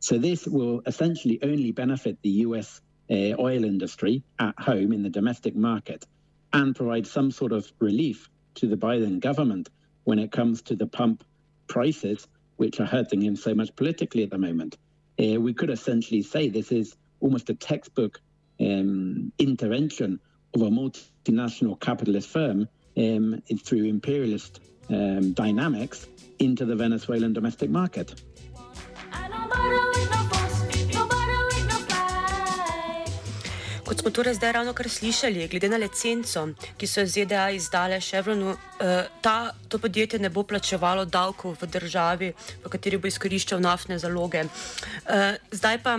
So 0.00 0.18
this 0.18 0.48
will 0.48 0.82
essentially 0.84 1.38
only 1.42 1.70
benefit 1.70 2.18
the 2.22 2.44
US 2.46 2.80
uh, 3.10 3.34
oil 3.38 3.64
industry 3.64 4.22
at 4.38 4.54
home 4.58 4.92
in 4.92 5.02
the 5.02 5.10
domestic 5.10 5.56
market 5.56 6.06
and 6.52 6.74
provide 6.74 7.06
some 7.06 7.30
sort 7.30 7.52
of 7.52 7.70
relief 7.78 8.28
to 8.54 8.66
the 8.66 8.76
Biden 8.76 9.20
government 9.20 9.68
when 10.04 10.18
it 10.18 10.32
comes 10.32 10.62
to 10.62 10.76
the 10.76 10.86
pump 10.86 11.24
prices, 11.68 12.26
which 12.56 12.80
are 12.80 12.86
hurting 12.86 13.22
him 13.22 13.36
so 13.36 13.54
much 13.54 13.74
politically 13.76 14.22
at 14.22 14.30
the 14.30 14.38
moment. 14.38 14.76
Uh, 15.18 15.40
we 15.40 15.52
could 15.52 15.70
essentially 15.70 16.22
say 16.22 16.48
this 16.48 16.72
is 16.72 16.96
almost 17.20 17.50
a 17.50 17.54
textbook 17.54 18.20
um, 18.60 19.32
intervention 19.38 20.20
of 20.54 20.62
a 20.62 20.70
multinational 20.70 21.78
capitalist 21.78 22.28
firm 22.28 22.68
um, 22.96 23.42
through 23.64 23.84
imperialist 23.84 24.60
um, 24.88 25.32
dynamics 25.32 26.06
into 26.38 26.64
the 26.64 26.74
Venezuelan 26.74 27.32
domestic 27.32 27.70
market. 27.70 28.20
Kot 33.90 34.00
smo 34.00 34.10
torej 34.14 34.34
zdaj 34.34 34.52
ravno 34.52 34.72
kar 34.72 34.86
slišali, 34.88 35.48
glede 35.50 35.68
na 35.68 35.78
licenco, 35.82 36.44
ki 36.78 36.86
so 36.86 37.02
ZDA 37.02 37.48
izdale 37.50 37.96
Chevronu, 38.00 38.52
eh, 38.78 39.06
ta, 39.20 39.50
to 39.68 39.78
podjetje 39.82 40.18
ne 40.22 40.28
bo 40.30 40.44
plačevalo 40.46 41.04
davkov 41.04 41.56
v 41.58 41.66
državi, 41.66 42.28
v 42.62 42.70
kateri 42.70 43.00
bo 43.02 43.10
izkoriščal 43.10 43.58
naftne 43.58 43.98
zaloge. 43.98 44.44
Eh, 44.46 45.38
zdaj 45.50 45.82
pa. 45.82 45.98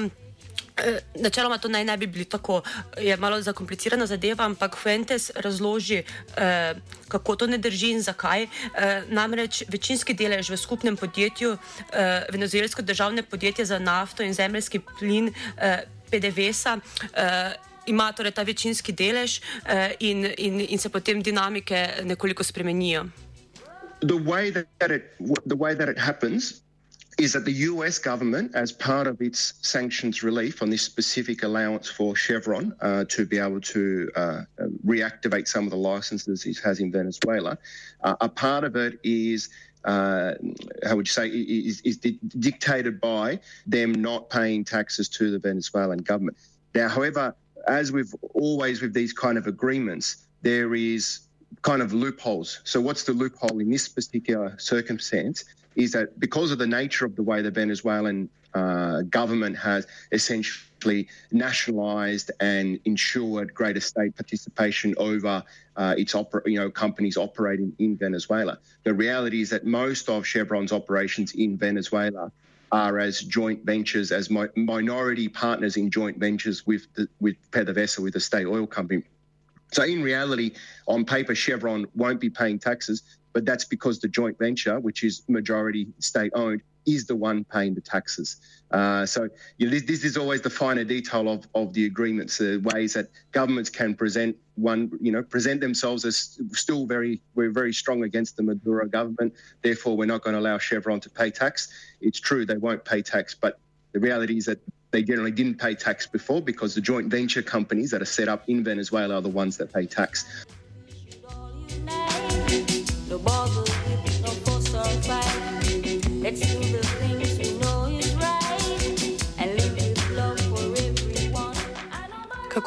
Eh, 0.77 0.99
načeloma 1.19 1.57
to 1.57 1.67
naj 1.67 1.83
ne 1.83 1.97
bi 1.97 2.07
bili 2.07 2.25
tako, 2.25 2.61
je 2.97 3.17
malo 3.17 3.41
zakomplicirana 3.41 4.05
zadeva, 4.07 4.45
ampak 4.45 4.77
Fuentes 4.77 5.31
razloži, 5.35 6.03
eh, 6.37 6.73
kako 7.07 7.35
to 7.35 7.47
ne 7.47 7.57
drži 7.57 7.91
in 7.91 8.01
zakaj. 8.01 8.43
Eh, 8.43 9.03
namreč 9.09 9.63
večinski 9.67 10.13
delež 10.13 10.49
v 10.49 10.57
skupnem 10.57 10.97
podjetju, 10.97 11.57
eh, 11.91 12.23
venezuelsko 12.31 12.81
državne 12.81 13.23
podjetje 13.23 13.65
za 13.65 13.79
nafto 13.79 14.23
in 14.23 14.33
zemljski 14.33 14.79
plin 14.79 15.33
eh, 15.57 15.83
PDVSA, 16.11 16.79
eh, 17.13 17.53
ima 17.85 18.11
torej 18.11 18.31
ta 18.31 18.43
večinski 18.43 18.91
delež 18.91 19.39
uh, 19.39 19.91
in, 19.99 20.25
in, 20.37 20.59
in 20.59 20.79
se 20.79 20.89
potem 20.89 21.21
dinamike 21.23 21.87
nekoliko 22.03 22.43
spremenijo. 22.43 23.05
The 24.01 24.17
way 24.17 24.51
that 24.51 24.91
it, 24.91 25.03
the 25.45 25.55
way 25.55 25.75
that 25.75 25.89
it 25.89 25.97
happens 25.97 26.61
is 27.17 27.33
that 27.33 27.45
the 27.45 27.53
US 27.69 27.99
government, 27.99 28.55
as 28.55 28.71
part 28.71 29.07
of 29.07 29.21
its 29.21 29.53
sanctions 29.61 30.23
relief 30.23 30.61
on 30.61 30.69
this 30.69 30.81
specific 30.81 31.43
allowance 31.43 31.87
for 31.89 32.15
Chevron 32.15 32.73
uh, 32.81 33.05
to 33.09 33.25
be 33.25 33.37
able 33.37 33.61
to 33.61 34.09
uh, 34.15 34.41
reactivate 34.85 35.47
some 35.47 35.65
of 35.65 35.71
the 35.71 35.77
licenses 35.77 36.45
it 36.45 36.57
has 36.63 36.79
in 36.79 36.91
Venezuela, 36.91 37.57
uh, 38.03 38.15
a 38.21 38.29
part 38.29 38.63
of 38.63 38.75
it 38.75 38.99
is. 39.03 39.49
Uh, 39.83 40.35
how 40.85 40.95
would 40.95 41.07
you 41.07 41.11
say 41.11 41.27
is, 41.27 41.81
is 41.81 41.97
dictated 41.97 43.01
by 43.01 43.39
them 43.65 43.91
not 43.91 44.29
paying 44.29 44.63
taxes 44.63 45.09
to 45.09 45.31
the 45.31 45.39
Venezuelan 45.39 45.97
government. 45.97 46.37
Now, 46.75 46.87
however, 46.87 47.35
as 47.67 47.91
with 47.91 48.13
always 48.33 48.81
with 48.81 48.93
these 48.93 49.13
kind 49.13 49.37
of 49.37 49.47
agreements, 49.47 50.27
there 50.41 50.73
is 50.75 51.19
kind 51.61 51.81
of 51.81 51.93
loopholes. 51.93 52.61
So, 52.63 52.81
what's 52.81 53.03
the 53.03 53.13
loophole 53.13 53.59
in 53.59 53.69
this 53.69 53.87
particular 53.87 54.55
circumstance? 54.57 55.45
Is 55.75 55.91
that 55.93 56.19
because 56.19 56.51
of 56.51 56.57
the 56.57 56.67
nature 56.67 57.05
of 57.05 57.15
the 57.15 57.23
way 57.23 57.41
the 57.41 57.51
Venezuelan 57.51 58.29
uh, 58.53 59.01
government 59.03 59.57
has 59.57 59.87
essentially 60.11 61.07
nationalized 61.31 62.31
and 62.39 62.79
ensured 62.85 63.53
greater 63.53 63.79
state 63.79 64.15
participation 64.15 64.93
over 64.97 65.43
uh, 65.77 65.95
its 65.97 66.13
oper- 66.13 66.45
you 66.45 66.59
know 66.59 66.69
companies 66.69 67.15
operating 67.15 67.73
in 67.79 67.95
Venezuela. 67.95 68.59
The 68.83 68.93
reality 68.93 69.41
is 69.41 69.49
that 69.51 69.65
most 69.65 70.09
of 70.09 70.25
Chevron's 70.27 70.73
operations 70.73 71.33
in 71.33 71.57
Venezuela 71.57 72.31
are 72.71 72.99
as 72.99 73.21
joint 73.21 73.65
ventures, 73.65 74.11
as 74.11 74.29
mi- 74.29 74.47
minority 74.55 75.27
partners 75.27 75.77
in 75.77 75.89
joint 75.89 76.17
ventures 76.17 76.65
with 76.65 76.87
the, 76.95 77.07
with 77.19 77.35
PDVSA, 77.51 77.99
with 77.99 78.13
the 78.13 78.19
state 78.19 78.45
oil 78.45 78.65
company. 78.65 79.03
So 79.73 79.83
in 79.83 80.01
reality, 80.01 80.51
on 80.87 81.05
paper, 81.05 81.35
Chevron 81.35 81.85
won't 81.95 82.19
be 82.19 82.29
paying 82.29 82.59
taxes, 82.59 83.03
but 83.33 83.45
that's 83.45 83.65
because 83.65 83.99
the 83.99 84.07
joint 84.07 84.37
venture, 84.37 84.79
which 84.79 85.03
is 85.03 85.23
majority 85.27 85.87
state 85.99 86.31
owned, 86.35 86.61
is 86.85 87.05
the 87.05 87.15
one 87.15 87.43
paying 87.43 87.73
the 87.73 87.81
taxes. 87.81 88.37
Uh, 88.71 89.05
so 89.05 89.27
you 89.57 89.67
know, 89.67 89.71
this, 89.71 89.83
this, 89.83 90.03
is 90.03 90.17
always 90.17 90.41
the 90.41 90.49
finer 90.49 90.83
detail 90.83 91.29
of, 91.29 91.47
of 91.55 91.73
the 91.73 91.85
agreements, 91.85 92.37
the 92.37 92.57
ways 92.73 92.93
that 92.93 93.07
governments 93.31 93.69
can 93.69 93.93
present 93.93 94.35
one, 94.55 94.91
you 95.01 95.11
know, 95.11 95.23
present 95.23 95.59
themselves 95.59 96.05
as 96.05 96.39
still 96.51 96.85
very, 96.85 97.21
we're 97.35 97.51
very 97.51 97.73
strong 97.73 98.03
against 98.03 98.37
the 98.37 98.43
Maduro 98.43 98.87
government. 98.87 99.33
Therefore, 99.61 99.97
we're 99.97 100.05
not 100.05 100.21
going 100.21 100.35
to 100.35 100.39
allow 100.39 100.57
Chevron 100.57 100.99
to 101.01 101.09
pay 101.09 101.31
tax. 101.31 101.69
It's 101.99 102.19
true 102.19 102.45
they 102.45 102.57
won't 102.57 102.85
pay 102.85 103.01
tax, 103.01 103.35
but 103.35 103.59
the 103.91 103.99
reality 103.99 104.37
is 104.37 104.45
that 104.45 104.59
they 104.91 105.03
generally 105.03 105.31
didn't 105.31 105.55
pay 105.55 105.73
tax 105.73 106.05
before 106.05 106.41
because 106.41 106.75
the 106.75 106.81
joint 106.81 107.07
venture 107.07 107.41
companies 107.41 107.91
that 107.91 108.01
are 108.01 108.05
set 108.05 108.27
up 108.27 108.47
in 108.47 108.63
Venezuela 108.63 109.15
are 109.15 109.21
the 109.21 109.29
ones 109.29 109.57
that 109.57 109.73
pay 109.73 109.85
tax. 109.85 110.45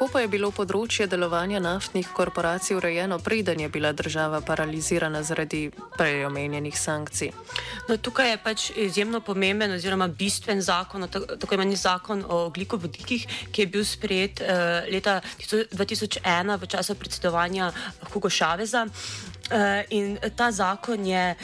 Kako 0.05 0.13
pa 0.13 0.21
je 0.21 0.29
bilo 0.29 0.51
področje 0.53 1.07
delovanja 1.09 1.63
naftnih 1.65 2.11
korporacij 2.13 2.77
urejeno, 2.77 3.17
preden 3.25 3.63
je 3.63 3.71
bila 3.73 3.95
država 3.97 4.43
paralizirana 4.45 5.23
zaradi 5.25 5.71
prej 5.97 6.27
omenjenih 6.27 6.77
sankcij? 6.77 7.31
No, 7.89 7.97
tukaj 7.97 8.29
je 8.29 8.43
pač 8.45 8.67
izjemno 8.85 9.23
pomemben 9.25 9.73
oziroma 9.73 10.11
bistven 10.13 10.61
zakon, 10.61 11.09
tako 11.09 11.57
imenovani 11.57 11.81
zakon 11.81 12.21
o 12.29 12.43
oglikovodikih, 12.51 13.25
ki 13.49 13.65
je 13.65 13.71
bil 13.79 13.89
sprejet 13.89 14.45
uh, 14.45 14.85
leta 14.93 15.23
2001 15.41 16.53
v 16.61 16.69
času 16.69 17.01
predsedovanja 17.01 17.73
Hugo 18.13 18.29
Chaveza. 18.29 18.85
Eh, 19.51 19.85
in 19.89 20.19
ta 20.37 20.49
zakon 20.51 21.05
je 21.07 21.37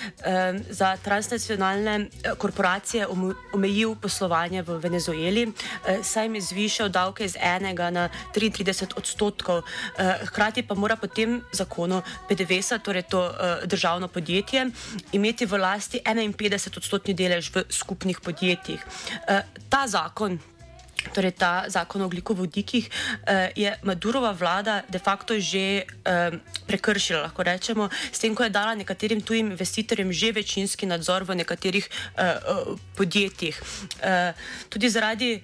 za 0.71 0.97
transnacionalne 0.97 1.95
eh, 2.01 2.33
korporacije 2.39 3.07
omejil 3.53 3.95
poslovanje 3.95 4.63
v 4.63 4.79
Venezueli, 4.81 5.43
eh, 5.85 6.01
saj 6.03 6.25
jim 6.25 6.35
je 6.35 6.41
zvišal 6.41 6.89
davke 6.89 7.25
iz 7.25 7.37
enega 7.37 7.91
na 7.91 8.09
33 8.33 8.97
odstotkov. 8.97 9.63
Hkrati 10.25 10.63
pa 10.63 10.75
mora 10.75 10.97
po 10.97 11.07
tem 11.07 11.43
zakonu 11.53 12.03
PDVSA, 12.29 12.79
torej 12.79 13.03
to 13.03 13.21
državno 13.65 14.09
podjetje, 14.09 14.71
imeti 15.13 15.47
v 15.47 15.59
lasti 15.59 16.01
51 16.05 16.77
odstotni 16.77 17.15
delež 17.15 17.51
v 17.55 17.65
skupnih 17.69 18.21
podjetjih. 18.21 18.81
Ta 19.69 19.87
zakon 19.87 20.39
torej 21.13 21.33
ta 21.33 21.65
zakon 21.69 22.03
o 22.03 22.05
oglikovodikih, 22.07 22.91
eh, 23.27 23.51
je 23.57 23.71
Madurova 23.83 24.33
vlada 24.33 24.83
de 24.89 24.99
facto 24.99 25.35
že 25.41 25.83
eh, 25.83 26.31
prekršila, 26.67 27.23
lahko 27.23 27.43
rečemo, 27.43 27.89
s 28.13 28.19
tem, 28.19 28.35
ko 28.35 28.45
je 28.45 28.51
dala 28.51 28.75
nekaterim 28.75 29.21
tujim 29.21 29.51
investitorjem 29.51 30.13
že 30.13 30.33
večinski 30.33 30.87
nadzor 30.87 31.25
v 31.25 31.35
nekaterih 31.35 31.87
eh, 31.87 32.35
podjetjih. 32.97 33.57
Tudi 34.69 34.89
zaradi 34.91 35.43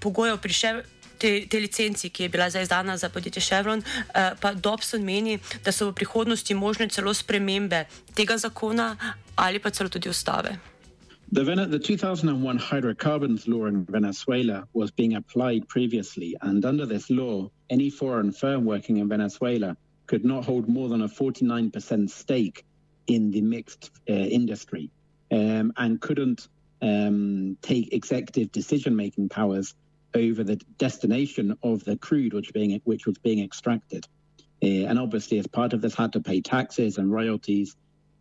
pogojev 0.00 0.38
prišel. 0.38 0.82
Te, 1.14 1.46
te 1.46 1.56
licenci, 1.62 2.10
ki 2.10 2.26
je 2.26 2.28
bila 2.28 2.50
zdaj 2.50 2.66
izdana 2.66 2.96
za 2.98 3.08
podjetje 3.08 3.40
Chevron, 3.40 3.80
pa 4.12 4.50
Dobson 4.52 5.00
meni, 5.00 5.38
da 5.64 5.72
so 5.72 5.88
v 5.88 5.94
prihodnosti 5.94 6.52
možne 6.54 6.90
celo 6.90 7.14
spremembe 7.14 7.86
tega 8.12 8.36
zakona 8.36 8.98
ali 9.38 9.62
pa 9.62 9.70
celo 9.70 9.88
tudi 9.88 10.10
ustave. 10.10 10.73
The, 11.34 11.42
Vene- 11.42 11.68
the 11.68 11.80
2001 11.80 12.58
hydrocarbons 12.58 13.48
law 13.48 13.66
in 13.66 13.84
Venezuela 13.86 14.68
was 14.72 14.92
being 14.92 15.16
applied 15.16 15.66
previously, 15.66 16.36
and 16.40 16.64
under 16.64 16.86
this 16.86 17.10
law, 17.10 17.50
any 17.68 17.90
foreign 17.90 18.30
firm 18.30 18.64
working 18.64 18.98
in 18.98 19.08
Venezuela 19.08 19.76
could 20.06 20.24
not 20.24 20.44
hold 20.44 20.68
more 20.68 20.88
than 20.88 21.02
a 21.02 21.08
49% 21.08 22.08
stake 22.08 22.64
in 23.08 23.32
the 23.32 23.40
mixed 23.40 23.90
uh, 24.08 24.12
industry 24.12 24.92
um, 25.32 25.72
and 25.76 26.00
couldn't 26.00 26.46
um, 26.80 27.58
take 27.62 27.92
executive 27.92 28.52
decision 28.52 28.94
making 28.94 29.28
powers 29.28 29.74
over 30.14 30.44
the 30.44 30.60
destination 30.78 31.58
of 31.64 31.82
the 31.82 31.96
crude 31.96 32.32
which, 32.32 32.52
being, 32.52 32.80
which 32.84 33.06
was 33.06 33.18
being 33.18 33.42
extracted. 33.42 34.06
Uh, 34.62 34.86
and 34.86 35.00
obviously, 35.00 35.40
as 35.40 35.48
part 35.48 35.72
of 35.72 35.80
this, 35.80 35.96
had 35.96 36.12
to 36.12 36.20
pay 36.20 36.40
taxes 36.40 36.96
and 36.96 37.10
royalties 37.10 37.74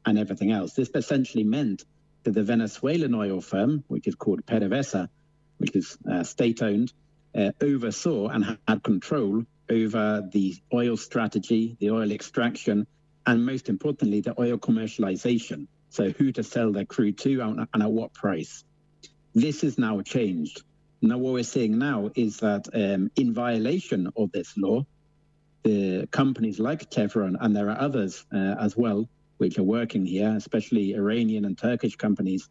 and 0.04 0.18
everything 0.18 0.52
else. 0.52 0.74
This 0.74 0.90
essentially 0.96 1.44
meant 1.44 1.86
that 2.24 2.34
the 2.34 2.44
Venezuelan 2.44 3.14
oil 3.16 3.42
firm, 3.42 3.84
which 3.88 4.08
is 4.08 4.16
called 4.16 4.46
PDVSA, 4.46 5.08
which 5.58 5.76
is 5.76 5.98
uh, 6.10 6.24
state 6.24 6.62
owned, 6.62 6.92
uh, 7.36 7.52
oversaw 7.62 8.28
and 8.28 8.58
had 8.68 8.84
control 8.84 9.44
over 9.70 10.28
the 10.32 10.56
oil 10.74 10.98
strategy, 10.98 11.78
the 11.80 11.90
oil 11.92 12.12
extraction, 12.12 12.86
and 13.26 13.46
most 13.46 13.70
importantly, 13.70 14.22
the 14.22 14.40
oil 14.40 14.58
commercialization. 14.58 15.68
So, 15.90 16.10
who 16.10 16.32
to 16.34 16.44
sell 16.44 16.72
their 16.72 16.86
crude 16.86 17.20
to 17.20 17.42
and, 17.42 17.68
and 17.72 17.84
at 17.84 17.92
what 17.92 18.14
price. 18.14 18.64
This 19.36 19.62
has 19.62 19.78
now 19.78 20.02
changed. 20.02 20.64
Now, 21.02 21.18
what 21.18 21.34
we're 21.34 21.44
seeing 21.44 21.78
now 21.78 22.10
is 22.16 22.38
that 22.38 22.68
um, 22.74 23.12
in 23.16 23.34
violation 23.34 24.12
of 24.16 24.32
this 24.32 24.58
law, 24.58 24.86
the 25.64 26.08
companies 26.12 26.60
like 26.60 26.92
Chevron, 26.92 27.38
and 27.40 27.56
there 27.56 27.70
are 27.70 27.80
others 27.80 28.26
uh, 28.34 28.56
as 28.60 28.76
well, 28.76 29.08
which 29.38 29.58
are 29.58 29.64
working 29.64 30.06
here, 30.06 30.34
especially 30.36 30.94
Iranian 30.94 31.46
and 31.46 31.58
Turkish 31.58 31.96
companies, 31.96 32.50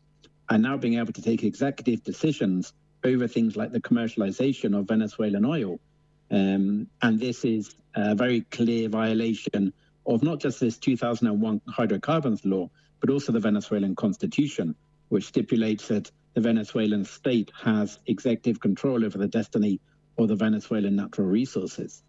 are 0.48 0.58
now 0.58 0.76
being 0.76 0.98
able 0.98 1.12
to 1.12 1.22
take 1.22 1.44
executive 1.44 2.02
decisions 2.02 2.72
over 3.04 3.26
things 3.26 3.56
like 3.56 3.72
the 3.72 3.80
commercialization 3.80 4.78
of 4.78 4.86
Venezuelan 4.86 5.44
oil. 5.44 5.80
Um, 6.30 6.88
and 7.00 7.20
this 7.20 7.44
is 7.44 7.74
a 7.94 8.14
very 8.14 8.42
clear 8.42 8.88
violation 8.88 9.72
of 10.06 10.22
not 10.22 10.40
just 10.40 10.60
this 10.60 10.78
2001 10.78 11.60
hydrocarbons 11.68 12.44
law, 12.44 12.70
but 13.00 13.10
also 13.10 13.32
the 13.32 13.40
Venezuelan 13.40 13.94
constitution, 13.96 14.74
which 15.08 15.24
stipulates 15.24 15.88
that 15.88 16.10
the 16.34 16.40
Venezuelan 16.40 17.04
state 17.04 17.50
has 17.62 17.98
executive 18.06 18.60
control 18.60 19.04
over 19.04 19.18
the 19.18 19.28
destiny 19.28 19.80
of 20.18 20.28
the 20.28 20.36
Venezuelan 20.36 20.96
natural 20.96 21.26
resources. 21.26 22.02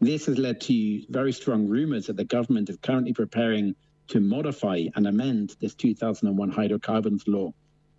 This 0.00 0.26
has 0.26 0.38
led 0.38 0.60
to 0.62 1.02
very 1.08 1.32
strong 1.32 1.68
rumors 1.68 2.06
that 2.06 2.16
the 2.16 2.24
government 2.24 2.70
is 2.70 2.78
currently 2.78 3.12
preparing 3.12 3.74
to 4.08 4.20
modify 4.20 4.84
and 4.94 5.06
amend 5.06 5.56
this 5.60 5.74
2001 5.74 6.50
hydrocarbons 6.50 7.24
law 7.26 7.52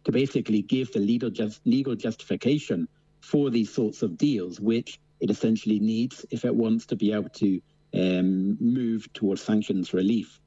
to 0.05 0.11
basically 0.11 0.61
give 0.61 0.91
the 0.91 0.99
legal, 0.99 1.29
just, 1.29 1.61
legal 1.65 1.95
justification 1.95 2.87
for 3.21 3.49
these 3.49 3.73
sorts 3.73 4.01
of 4.01 4.17
deals, 4.17 4.59
which 4.59 4.99
it 5.19 5.29
essentially 5.29 5.79
needs 5.79 6.25
if 6.31 6.45
it 6.45 6.55
wants 6.55 6.87
to 6.87 6.95
be 6.95 7.11
able 7.11 7.29
to 7.29 7.61
um, 7.93 8.57
move 8.59 9.11
towards 9.13 9.41
sanctions 9.41 9.93
relief. 9.93 10.39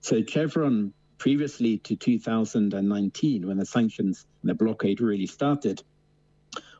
So 0.00 0.22
Chevron, 0.24 0.92
previously 1.18 1.78
to 1.78 1.96
2019, 1.96 3.46
when 3.46 3.58
the 3.58 3.66
sanctions, 3.66 4.26
and 4.42 4.50
the 4.50 4.54
blockade 4.54 5.00
really 5.00 5.26
started, 5.26 5.82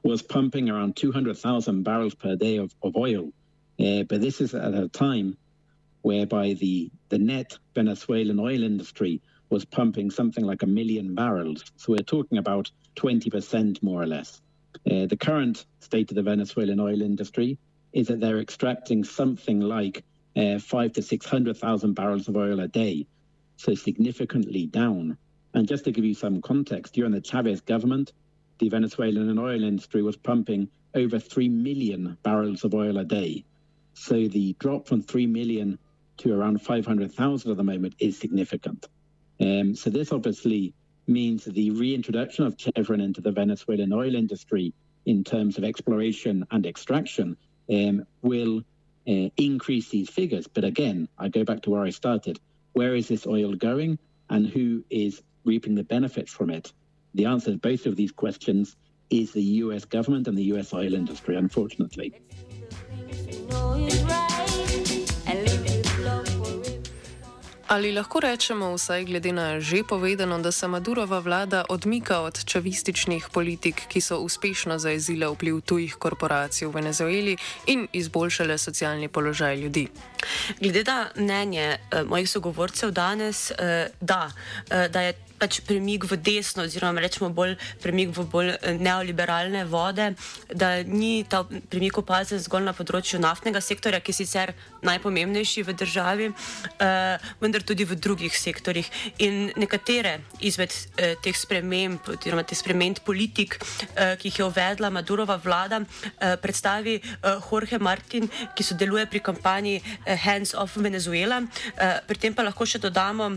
was 0.03 0.23
pumping 0.23 0.71
around 0.71 0.97
200,000 0.97 1.83
barrels 1.83 2.15
per 2.15 2.35
day 2.37 2.57
of, 2.57 2.75
of 2.83 2.97
oil. 2.97 3.33
Uh, 3.79 4.03
but 4.05 4.21
this 4.21 4.41
is 4.41 4.55
at 4.55 4.75
a 4.75 4.89
time 4.89 5.37
whereby 6.03 6.55
the, 6.55 6.91
the 7.09 7.19
net 7.19 7.59
Venezuelan 7.75 8.39
oil 8.39 8.63
industry 8.63 9.21
was 9.51 9.65
pumping 9.65 10.11
something 10.11 10.45
like 10.45 10.63
a 10.63 10.67
million 10.67 11.15
barrels. 11.15 11.65
So 11.77 11.93
we're 11.93 12.05
talking 12.05 12.39
about 12.39 12.71
20% 12.97 13.83
more 13.83 14.03
or 14.03 14.07
less. 14.07 14.41
Uh, 14.91 15.07
the 15.07 15.17
current 15.17 15.67
state 15.81 16.11
of 16.11 16.15
the 16.15 16.23
Venezuelan 16.23 16.81
oil 16.81 17.03
industry 17.03 17.59
is 17.93 18.07
that 18.07 18.21
they're 18.21 18.39
extracting 18.39 19.03
something 19.03 19.61
like 19.61 20.05
uh, 20.37 20.59
five 20.59 20.93
to 20.93 21.03
600,000 21.03 21.95
barrels 21.95 22.29
of 22.29 22.37
oil 22.37 22.61
a 22.61 22.69
day, 22.69 23.07
so 23.57 23.75
significantly 23.75 24.67
down. 24.67 25.19
And 25.55 25.67
just 25.67 25.85
to 25.85 25.93
give 25.93 26.05
you 26.05 26.15
some 26.15 26.41
context, 26.41 26.95
during 26.95 27.13
the 27.13 27.21
Chavez 27.21 27.61
government, 27.61 28.13
the 28.59 28.69
Venezuelan 28.69 29.39
oil 29.39 29.65
industry 29.65 30.03
was 30.03 30.17
pumping 30.17 30.69
over 30.95 31.19
3 31.19 31.49
million 31.49 32.17
barrels 32.23 32.63
of 32.63 32.75
oil 32.75 32.99
a 32.99 33.05
day. 33.05 33.45
So 33.95 34.29
the 34.29 34.55
drop 34.59 34.87
from 34.87 35.03
3 35.03 35.27
million 35.27 35.79
to 36.21 36.35
around 36.35 36.61
500,000 36.61 37.51
at 37.51 37.57
the 37.57 37.65
moment 37.65 37.95
is 37.99 38.19
significant. 38.19 38.89
Um, 39.41 39.75
so 39.75 39.91
this 39.91 40.13
obviously 40.13 40.75
means 41.07 41.45
the 41.45 41.71
reintroduction 41.71 42.47
of 42.47 42.57
Chevron 42.59 43.01
into 43.01 43.21
the 43.21 43.33
Venezuelan 43.33 43.93
oil 43.93 44.15
industry 44.15 44.73
in 45.07 45.25
terms 45.25 45.59
of 45.59 45.65
exploration 45.65 46.47
and 46.51 46.67
extraction 46.67 47.37
um, 47.73 48.05
will 48.23 48.59
uh, 49.09 49.29
increase 49.37 49.89
these 49.89 50.11
figures. 50.11 50.47
But 50.47 50.65
again, 50.65 51.09
I 51.19 51.29
go 51.29 51.45
back 51.45 51.63
to 51.63 51.71
where 51.71 51.83
I 51.83 51.91
started. 51.91 52.39
Where 52.73 52.95
is 52.95 53.09
this 53.09 53.27
oil 53.27 53.55
going 53.55 53.99
and 54.29 54.47
who 54.47 54.85
is 54.91 55.23
reaping 55.45 55.75
the 55.75 55.85
benefits 55.85 56.33
from 56.33 56.51
it? 56.51 56.73
The 57.15 57.25
answer 57.25 57.53
to 57.53 57.59
both 57.59 57.87
of 57.87 57.97
these 57.97 58.13
questions 58.13 58.77
is 59.09 59.33
the 59.33 59.43
US 59.43 59.85
government 59.85 60.29
and 60.29 60.37
the 60.37 60.45
US 60.55 60.73
oil 60.73 60.95
industry, 60.95 61.37
unfortunately. 61.37 62.15
Ali 67.71 67.93
lahko 67.93 68.21
rečemo, 68.21 68.75
vsaj 68.75 69.05
glede 69.05 69.31
na 69.33 69.61
že 69.61 69.85
povedano, 69.87 70.39
da 70.43 70.51
se 70.53 70.67
Madurova 70.69 71.19
vlada 71.19 71.65
odmika 71.69 72.21
od 72.21 72.45
čavističnih 72.45 73.29
politik, 73.33 73.87
ki 73.89 74.01
so 74.01 74.19
uspešno 74.19 74.79
zaezile 74.79 75.29
vpliv 75.31 75.61
tujih 75.61 75.95
korporacij 75.95 76.67
v 76.67 76.75
Venezueli 76.75 77.37
in 77.67 77.87
izboljšale 77.93 78.59
socialni 78.59 79.09
položaj 79.09 79.57
ljudi? 79.57 79.87
Glede 80.61 80.83
na 80.85 81.11
mnenje 81.17 81.79
eh, 81.79 82.03
mojih 82.03 82.31
sogovorcev 82.31 82.91
danes, 82.91 83.51
eh, 83.51 83.89
da, 84.01 84.33
eh, 84.71 84.89
da 84.89 85.01
je 85.01 85.30
pač 85.41 85.61
premik 85.65 86.05
v 86.05 86.19
desno, 86.21 86.67
oziroma 86.69 87.01
rečemo 87.01 87.31
bolj 87.33 87.57
premik 87.81 88.13
v 88.13 88.27
bolj 88.29 88.53
eh, 88.53 88.77
neoliberalne 88.77 89.65
vode, 89.65 90.13
da 90.53 90.83
ni 90.85 91.25
ta 91.25 91.43
premik 91.45 91.99
opazen 92.03 92.41
zgolj 92.43 92.69
na 92.69 92.77
področju 92.77 93.21
naftnega 93.23 93.63
sektorja, 93.65 94.03
ki 94.05 94.13
je 94.13 94.21
sicer 94.21 94.53
najpomembnejši 94.85 95.65
v 95.65 95.75
državi, 95.77 96.27
uh, 96.31 97.31
vendar 97.41 97.65
tudi 97.67 97.85
v 97.85 97.97
drugih 98.01 98.33
sektorjih. 98.37 98.89
In 99.25 99.51
nekatere 99.61 100.19
izmed 100.41 100.73
uh, 100.73 101.13
teh 101.25 101.37
sprememb, 101.37 102.09
oziroma 102.15 102.45
teh 102.49 102.59
sprememb 102.59 103.03
politik, 103.05 103.59
uh, 103.61 104.17
ki 104.21 104.31
jih 104.31 104.41
je 104.41 104.49
uvedla 104.49 104.93
Madurova 104.93 105.37
vlada, 105.41 105.83
uh, 105.85 106.35
predstavi 106.41 106.97
uh, 107.01 107.37
Jorge 107.45 107.79
Martin, 107.79 108.29
ki 108.57 108.67
sodeluje 108.67 109.07
pri 109.13 109.23
kampanji 109.31 109.77
uh, 109.81 110.17
Hands 110.25 110.57
Off 110.57 110.81
Venezuela. 110.81 111.43
Uh, 111.45 112.01
pri 112.09 112.25
tem 112.25 112.37
pa 112.37 112.47
lahko 112.47 112.65
še 112.65 112.81
dodamo, 112.81 113.35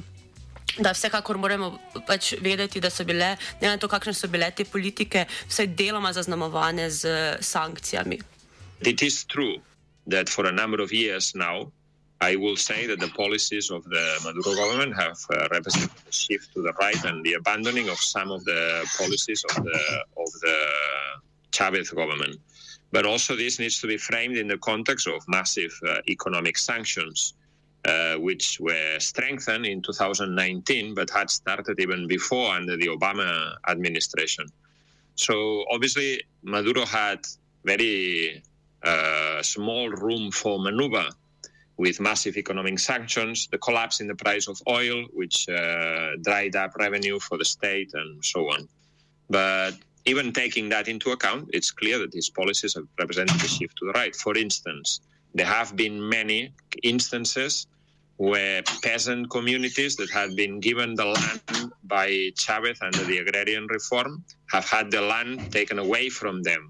da 0.78 0.94
vsekakor 0.94 1.38
moramo 1.38 1.80
pač 2.08 2.34
vedeti, 2.42 2.82
da 2.82 2.90
so 2.90 3.06
bile, 3.06 3.36
ne 3.62 3.68
na 3.68 3.78
to, 3.78 3.88
kakšne 3.88 4.14
so 4.14 4.28
bile 4.28 4.50
te 4.56 4.66
politike, 4.66 5.26
vsaj 5.50 5.68
deloma 5.78 6.14
zaznamovane 6.14 6.90
z 6.90 7.38
sankcijami. 7.42 8.20
It 8.82 9.02
is 9.02 9.24
true 9.26 9.62
that 10.08 10.30
for 10.30 10.46
a 10.48 10.52
number 10.52 10.82
of 10.82 10.92
years 10.92 11.34
now, 11.36 11.72
I 12.22 12.36
will 12.36 12.56
say 12.56 12.88
that 12.88 13.00
the 13.00 13.10
policies 13.10 13.70
of 13.70 13.84
the 13.84 14.06
Maduro 14.24 14.56
government 14.56 14.96
have 14.96 15.18
uh, 15.30 15.48
represented 15.52 15.92
a 16.08 16.12
shift 16.12 16.54
to 16.54 16.62
the 16.62 16.74
right 16.80 17.04
and 17.04 17.24
the 17.26 17.34
abandoning 17.34 17.90
of 17.90 17.98
some 18.00 18.32
of 18.32 18.46
the 18.46 18.88
policies 18.98 19.44
of 19.50 19.64
the 19.64 19.80
of 20.18 20.32
the 20.42 20.58
Chavez 21.52 21.90
government. 21.90 22.40
But 22.92 23.06
also, 23.06 23.36
this 23.36 23.60
needs 23.60 23.82
to 23.82 23.88
be 23.88 23.98
framed 23.98 24.38
in 24.38 24.48
the 24.48 24.58
context 24.58 25.08
of 25.08 25.28
massive 25.28 25.74
uh, 25.86 25.98
economic 26.08 26.58
sanctions 26.58 27.34
uh, 27.86 28.16
which 28.16 28.60
were 28.60 28.98
strengthened 29.00 29.66
in 29.66 29.82
2019, 29.82 30.94
but 30.94 31.10
had 31.10 31.30
started 31.30 31.80
even 31.80 32.08
before 32.08 32.52
under 32.54 32.78
the 32.78 32.88
Obama 32.88 33.56
administration. 33.68 34.46
So 35.16 35.66
obviously, 35.70 36.22
Maduro 36.44 36.86
had 36.86 37.20
very 37.66 38.42
uh, 38.84 39.42
small 39.42 39.90
room 39.90 40.32
for 40.32 40.60
maneuver 40.60 41.08
with 41.78 42.00
massive 42.00 42.38
economic 42.38 42.80
sanctions, 42.80 43.48
the 43.48 43.58
collapse 43.58 44.00
in 44.00 44.08
the 44.08 44.16
price 44.16 44.48
of 44.48 44.62
oil, 44.68 45.06
which 45.14 45.50
uh, 45.50 46.12
dried 46.22 46.56
up 46.56 46.76
revenue 46.78 47.20
for 47.20 47.38
the 47.38 47.46
state, 47.46 47.92
and 47.94 48.24
so 48.24 48.42
on. 48.52 48.68
But 49.30 49.74
even 50.06 50.34
taking 50.34 50.70
that 50.70 50.88
into 50.88 51.12
account, 51.12 51.50
it's 51.54 51.72
clear 51.72 51.98
that 52.00 52.12
these 52.12 52.30
policies 52.30 52.76
have 52.76 52.88
represented 53.00 53.42
a 53.42 53.48
shift 53.48 53.78
to 53.78 53.86
the 53.88 53.92
right. 53.94 54.16
For 54.16 54.38
instance, 54.38 55.02
there 55.34 55.46
have 55.46 55.76
been 55.76 56.08
many 56.08 56.54
instances 56.84 57.68
where 58.18 58.62
peasant 58.84 59.30
communities 59.30 59.96
that 59.96 60.10
had 60.10 60.36
been 60.36 60.60
given 60.60 60.96
the 60.96 61.06
land 61.06 61.74
by 61.84 62.30
Chavez 62.38 62.80
under 62.82 63.04
the 63.04 63.18
agrarian 63.18 63.66
reform 63.68 64.24
have 64.52 64.66
had 64.70 64.92
the 64.92 65.02
land 65.02 65.52
taken 65.52 65.80
away 65.80 66.10
from 66.10 66.44
them 66.44 66.70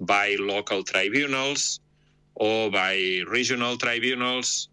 by 0.00 0.36
local 0.38 0.82
tribunals 0.82 1.80
or 2.34 2.70
by 2.70 3.22
regional 3.28 3.76
tribunals. 3.76 4.68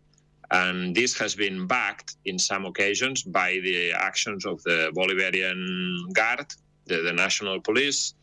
And 0.51 0.93
this 0.93 1.17
has 1.17 1.33
been 1.33 1.65
backed 1.65 2.17
in 2.25 2.37
some 2.37 2.65
occasions 2.65 3.23
by 3.23 3.59
the 3.63 3.93
actions 3.93 4.45
of 4.45 4.61
the 4.63 4.91
Bolivarian 4.93 6.11
Guard, 6.13 6.45
the, 6.85 6.97
the 6.97 7.13
National 7.13 7.59
Police, 7.61 8.13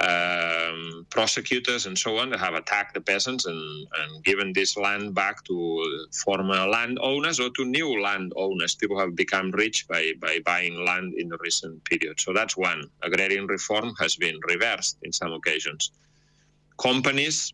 um, 0.00 1.06
prosecutors, 1.10 1.86
and 1.86 1.98
so 1.98 2.18
on 2.18 2.30
have 2.32 2.54
attacked 2.54 2.94
the 2.94 3.00
peasants 3.00 3.46
and, 3.46 3.86
and 4.00 4.24
given 4.24 4.52
this 4.52 4.76
land 4.76 5.14
back 5.14 5.42
to 5.44 6.08
former 6.24 6.66
landowners 6.66 7.40
or 7.40 7.50
to 7.50 7.64
new 7.64 8.00
landowners. 8.00 8.74
People 8.74 8.98
have 8.98 9.16
become 9.16 9.50
rich 9.50 9.88
by, 9.88 10.12
by 10.20 10.38
buying 10.44 10.84
land 10.84 11.14
in 11.14 11.28
the 11.28 11.38
recent 11.40 11.84
period. 11.84 12.20
So 12.20 12.32
that's 12.32 12.56
one. 12.56 12.82
Agrarian 13.02 13.46
reform 13.46 13.94
has 13.98 14.16
been 14.16 14.38
reversed 14.46 14.98
in 15.02 15.12
some 15.12 15.32
occasions. 15.32 15.90
Companies 16.78 17.52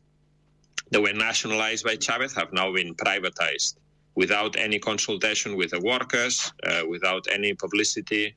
that 0.90 1.00
were 1.00 1.12
nationalized 1.12 1.84
by 1.84 1.96
Chavez 1.96 2.34
have 2.34 2.52
now 2.52 2.72
been 2.72 2.94
privatized 2.94 3.76
without 4.16 4.56
any 4.56 4.78
consultation 4.78 5.56
with 5.56 5.70
the 5.70 5.80
workers, 5.80 6.52
uh, 6.64 6.82
without 6.88 7.26
any 7.32 7.54
publicity. 7.54 8.34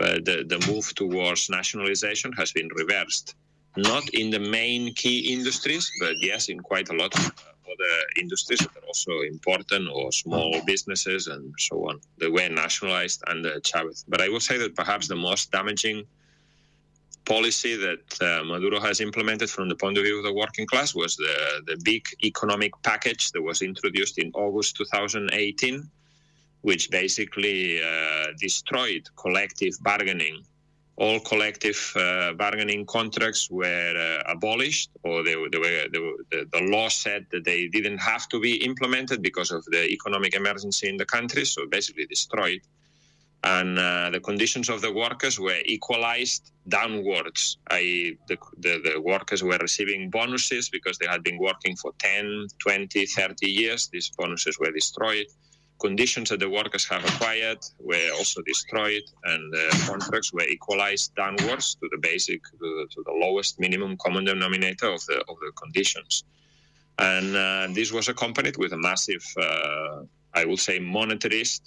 Uh, 0.00 0.14
the, 0.24 0.44
the 0.48 0.66
move 0.72 0.94
towards 0.94 1.50
nationalization 1.50 2.32
has 2.32 2.52
been 2.52 2.68
reversed. 2.74 3.34
Not 3.76 4.08
in 4.14 4.30
the 4.30 4.40
main 4.40 4.94
key 4.94 5.32
industries, 5.32 5.90
but 6.00 6.14
yes, 6.20 6.48
in 6.48 6.60
quite 6.60 6.88
a 6.88 6.94
lot 6.94 7.16
of 7.16 7.24
other 7.70 7.94
industries 8.20 8.58
that 8.58 8.76
are 8.76 8.86
also 8.86 9.20
important 9.20 9.88
or 9.92 10.10
small 10.12 10.60
businesses 10.66 11.28
and 11.28 11.54
so 11.58 11.88
on. 11.88 12.00
They 12.18 12.28
were 12.28 12.48
nationalized 12.48 13.22
under 13.28 13.60
Chavez. 13.60 14.04
But 14.08 14.20
I 14.20 14.28
would 14.28 14.42
say 14.42 14.58
that 14.58 14.74
perhaps 14.74 15.06
the 15.08 15.16
most 15.16 15.52
damaging 15.52 16.04
policy 17.24 17.76
that 17.76 18.06
uh, 18.20 18.44
Maduro 18.44 18.80
has 18.80 19.00
implemented 19.00 19.48
from 19.48 19.68
the 19.68 19.76
point 19.76 19.96
of 19.98 20.04
view 20.04 20.18
of 20.18 20.24
the 20.24 20.32
working 20.32 20.66
class 20.66 20.94
was 20.94 21.16
the, 21.16 21.62
the 21.66 21.80
big 21.84 22.04
economic 22.24 22.72
package 22.82 23.30
that 23.32 23.42
was 23.42 23.62
introduced 23.62 24.18
in 24.18 24.30
August 24.34 24.76
2018, 24.76 25.88
which 26.62 26.90
basically 26.90 27.80
uh, 27.82 28.26
destroyed 28.40 29.08
collective 29.16 29.74
bargaining. 29.82 30.42
All 31.02 31.18
collective 31.20 31.80
uh, 31.96 32.34
bargaining 32.34 32.84
contracts 32.84 33.48
were 33.50 33.94
uh, 33.96 34.32
abolished, 34.34 34.90
or 35.02 35.24
they, 35.24 35.34
they 35.50 35.60
were, 35.64 35.88
they 35.92 36.00
the, 36.32 36.40
the 36.54 36.62
law 36.74 36.88
said 36.88 37.26
that 37.32 37.44
they 37.44 37.68
didn't 37.68 37.98
have 37.98 38.28
to 38.28 38.38
be 38.38 38.54
implemented 38.70 39.22
because 39.22 39.50
of 39.50 39.64
the 39.74 39.82
economic 39.96 40.34
emergency 40.34 40.88
in 40.88 40.96
the 40.98 41.06
country, 41.06 41.44
so 41.44 41.66
basically 41.66 42.06
destroyed 42.06 42.60
and 43.42 43.78
uh, 43.78 44.10
the 44.10 44.20
conditions 44.20 44.68
of 44.68 44.82
the 44.82 44.92
workers 44.92 45.40
were 45.40 45.60
equalized 45.64 46.52
downwards. 46.68 47.56
I, 47.70 48.16
the, 48.28 48.36
the, 48.58 48.80
the, 48.84 49.00
workers 49.00 49.42
were 49.42 49.56
receiving 49.58 50.10
bonuses 50.10 50.68
because 50.68 50.98
they 50.98 51.06
had 51.06 51.22
been 51.22 51.38
working 51.38 51.74
for 51.76 51.92
10, 51.98 52.48
20, 52.58 53.06
30 53.06 53.50
years. 53.50 53.88
These 53.88 54.10
bonuses 54.18 54.58
were 54.58 54.70
destroyed. 54.70 55.26
Conditions 55.80 56.28
that 56.28 56.40
the 56.40 56.50
workers 56.50 56.86
have 56.88 57.04
acquired 57.04 57.58
were 57.78 58.10
also 58.18 58.42
destroyed, 58.42 59.02
and 59.24 59.52
the 59.52 59.84
contracts 59.88 60.32
were 60.32 60.44
equalized 60.44 61.14
downwards 61.14 61.76
to 61.76 61.88
the 61.90 61.98
basic, 61.98 62.44
to 62.44 62.56
the, 62.60 62.86
to 62.94 63.02
the 63.06 63.12
lowest 63.12 63.58
minimum 63.58 63.96
common 63.96 64.24
denominator 64.24 64.88
of 64.88 65.04
the 65.06 65.18
of 65.28 65.36
the 65.40 65.52
conditions. 65.56 66.24
And 66.98 67.34
uh, 67.34 67.68
this 67.72 67.92
was 67.92 68.08
accompanied 68.08 68.58
with 68.58 68.72
a 68.74 68.76
massive, 68.76 69.24
uh, 69.40 70.02
I 70.34 70.44
would 70.44 70.58
say, 70.58 70.78
monetarist 70.78 71.62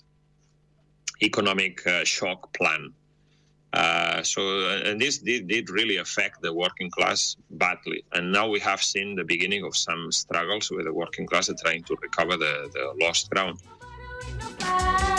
economic 1.23 1.85
uh, 1.87 2.03
shock 2.03 2.53
plan. 2.53 2.93
Uh, 3.73 4.21
so, 4.21 4.41
and 4.85 5.01
this 5.01 5.17
did, 5.17 5.47
did, 5.47 5.71
really 5.71 5.97
affect 5.97 6.39
the 6.43 6.53
working 6.53 6.91
class 6.91 7.35
badly. 7.49 8.05
And 8.11 8.31
now 8.31 8.47
we 8.47 8.59
have 8.59 8.83
seen 8.83 9.15
the 9.15 9.23
beginning 9.23 9.63
of 9.63 9.75
some 9.75 10.11
struggles 10.11 10.69
with 10.69 10.85
the 10.85 10.93
working 10.93 11.25
class 11.25 11.49
trying 11.63 11.83
to 11.85 11.97
recover 11.99 12.37
the, 12.37 12.69
the 12.71 12.93
lost 13.03 13.31
ground. 13.31 13.59
Bye. 14.59 15.12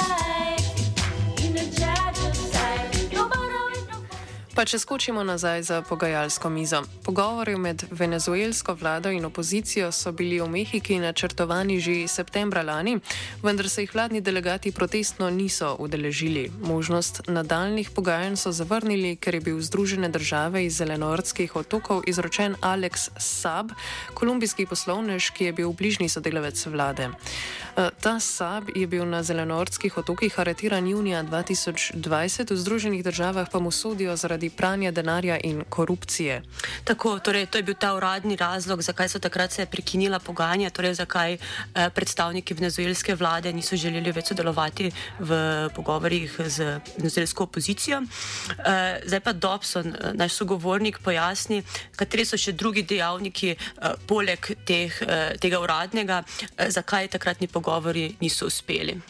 Pa 4.54 4.62
če 4.62 4.78
skočimo 4.78 5.24
nazaj 5.26 5.62
za 5.66 5.76
pogajalsko 5.82 6.46
mizo. 6.50 6.84
Pogovori 7.02 7.56
med 7.58 7.82
venezuelsko 7.90 8.76
vlado 8.78 9.10
in 9.10 9.24
opozicijo 9.26 9.88
so 9.92 10.12
bili 10.12 10.38
v 10.40 10.46
Mehiki 10.46 11.00
načrtovani 11.02 11.80
že 11.80 11.94
septembra 12.08 12.62
lani, 12.62 13.00
vendar 13.42 13.68
se 13.68 13.82
jih 13.82 13.94
vladni 13.94 14.20
delegati 14.20 14.72
protestno 14.72 15.30
niso 15.30 15.74
udeležili. 15.78 16.52
Možnost 16.62 17.26
nadaljnih 17.26 17.90
pogajanj 17.90 18.36
so 18.36 18.52
zavrnili, 18.52 19.16
ker 19.16 19.34
je 19.34 19.40
bil 19.40 19.60
Združene 19.60 20.08
države 20.08 20.64
iz 20.66 20.78
Zelenorskih 20.78 21.56
otokov 21.56 22.06
izročen 22.06 22.54
Alex 22.60 23.10
Sab, 23.18 23.74
kolumbijski 24.14 24.66
poslovnež, 24.66 25.30
ki 25.30 25.44
je 25.44 25.52
bil 25.52 25.72
bližnji 25.72 26.08
sodelavec 26.08 26.66
vlade. 26.66 27.10
Eh, 27.10 27.90
ta 28.00 28.20
Sab 28.20 28.70
je 28.70 28.86
bil 28.86 29.02
na 29.02 29.22
Zelenorskih 29.22 29.98
otokih 29.98 30.38
aretiran 30.38 30.86
junija 30.86 31.22
2020, 31.22 32.54
v 32.54 32.56
Združenih 32.56 33.02
državah 33.04 33.50
pa 33.50 33.58
mu 33.58 33.70
sodijo 33.70 34.16
zaradi 34.16 34.43
zaradi 34.44 34.56
pranja 34.56 34.90
denarja 34.90 35.38
in 35.44 35.64
korupcije. 35.68 36.42
Tako, 36.84 37.18
torej, 37.18 37.46
to 37.46 37.58
je 37.58 37.62
bil 37.62 37.74
ta 37.74 37.94
uradni 37.94 38.36
razlog, 38.36 38.82
zakaj 38.82 39.08
so 39.08 39.18
takrat 39.18 39.52
se 39.52 39.66
prekinila 39.66 40.18
pogajanja, 40.18 40.70
torej 40.70 40.94
zakaj 40.94 41.34
eh, 41.34 41.90
predstavniki 41.94 42.54
venezuelske 42.54 43.14
vlade 43.14 43.52
niso 43.52 43.76
želeli 43.76 44.12
več 44.12 44.28
sodelovati 44.28 44.90
v 45.20 45.68
pogovorjih 45.74 46.40
z 46.46 46.80
venezuelsko 46.96 47.44
opozicijo. 47.44 48.02
Eh, 48.02 49.00
zdaj 49.06 49.20
pa 49.20 49.32
Dobson, 49.32 49.86
eh, 49.86 50.12
naš 50.14 50.32
sogovornik, 50.32 50.98
pojasni, 50.98 51.62
kateri 51.96 52.24
so 52.24 52.36
še 52.36 52.52
drugi 52.52 52.82
dejavniki 52.82 53.50
eh, 53.50 53.94
poleg 54.06 54.40
teh, 54.64 54.92
eh, 55.02 55.36
tega 55.40 55.60
uradnega, 55.60 56.24
eh, 56.56 56.70
zakaj 56.70 57.08
takratni 57.08 57.48
pogovori 57.48 58.16
niso 58.20 58.46
uspeli. 58.46 59.00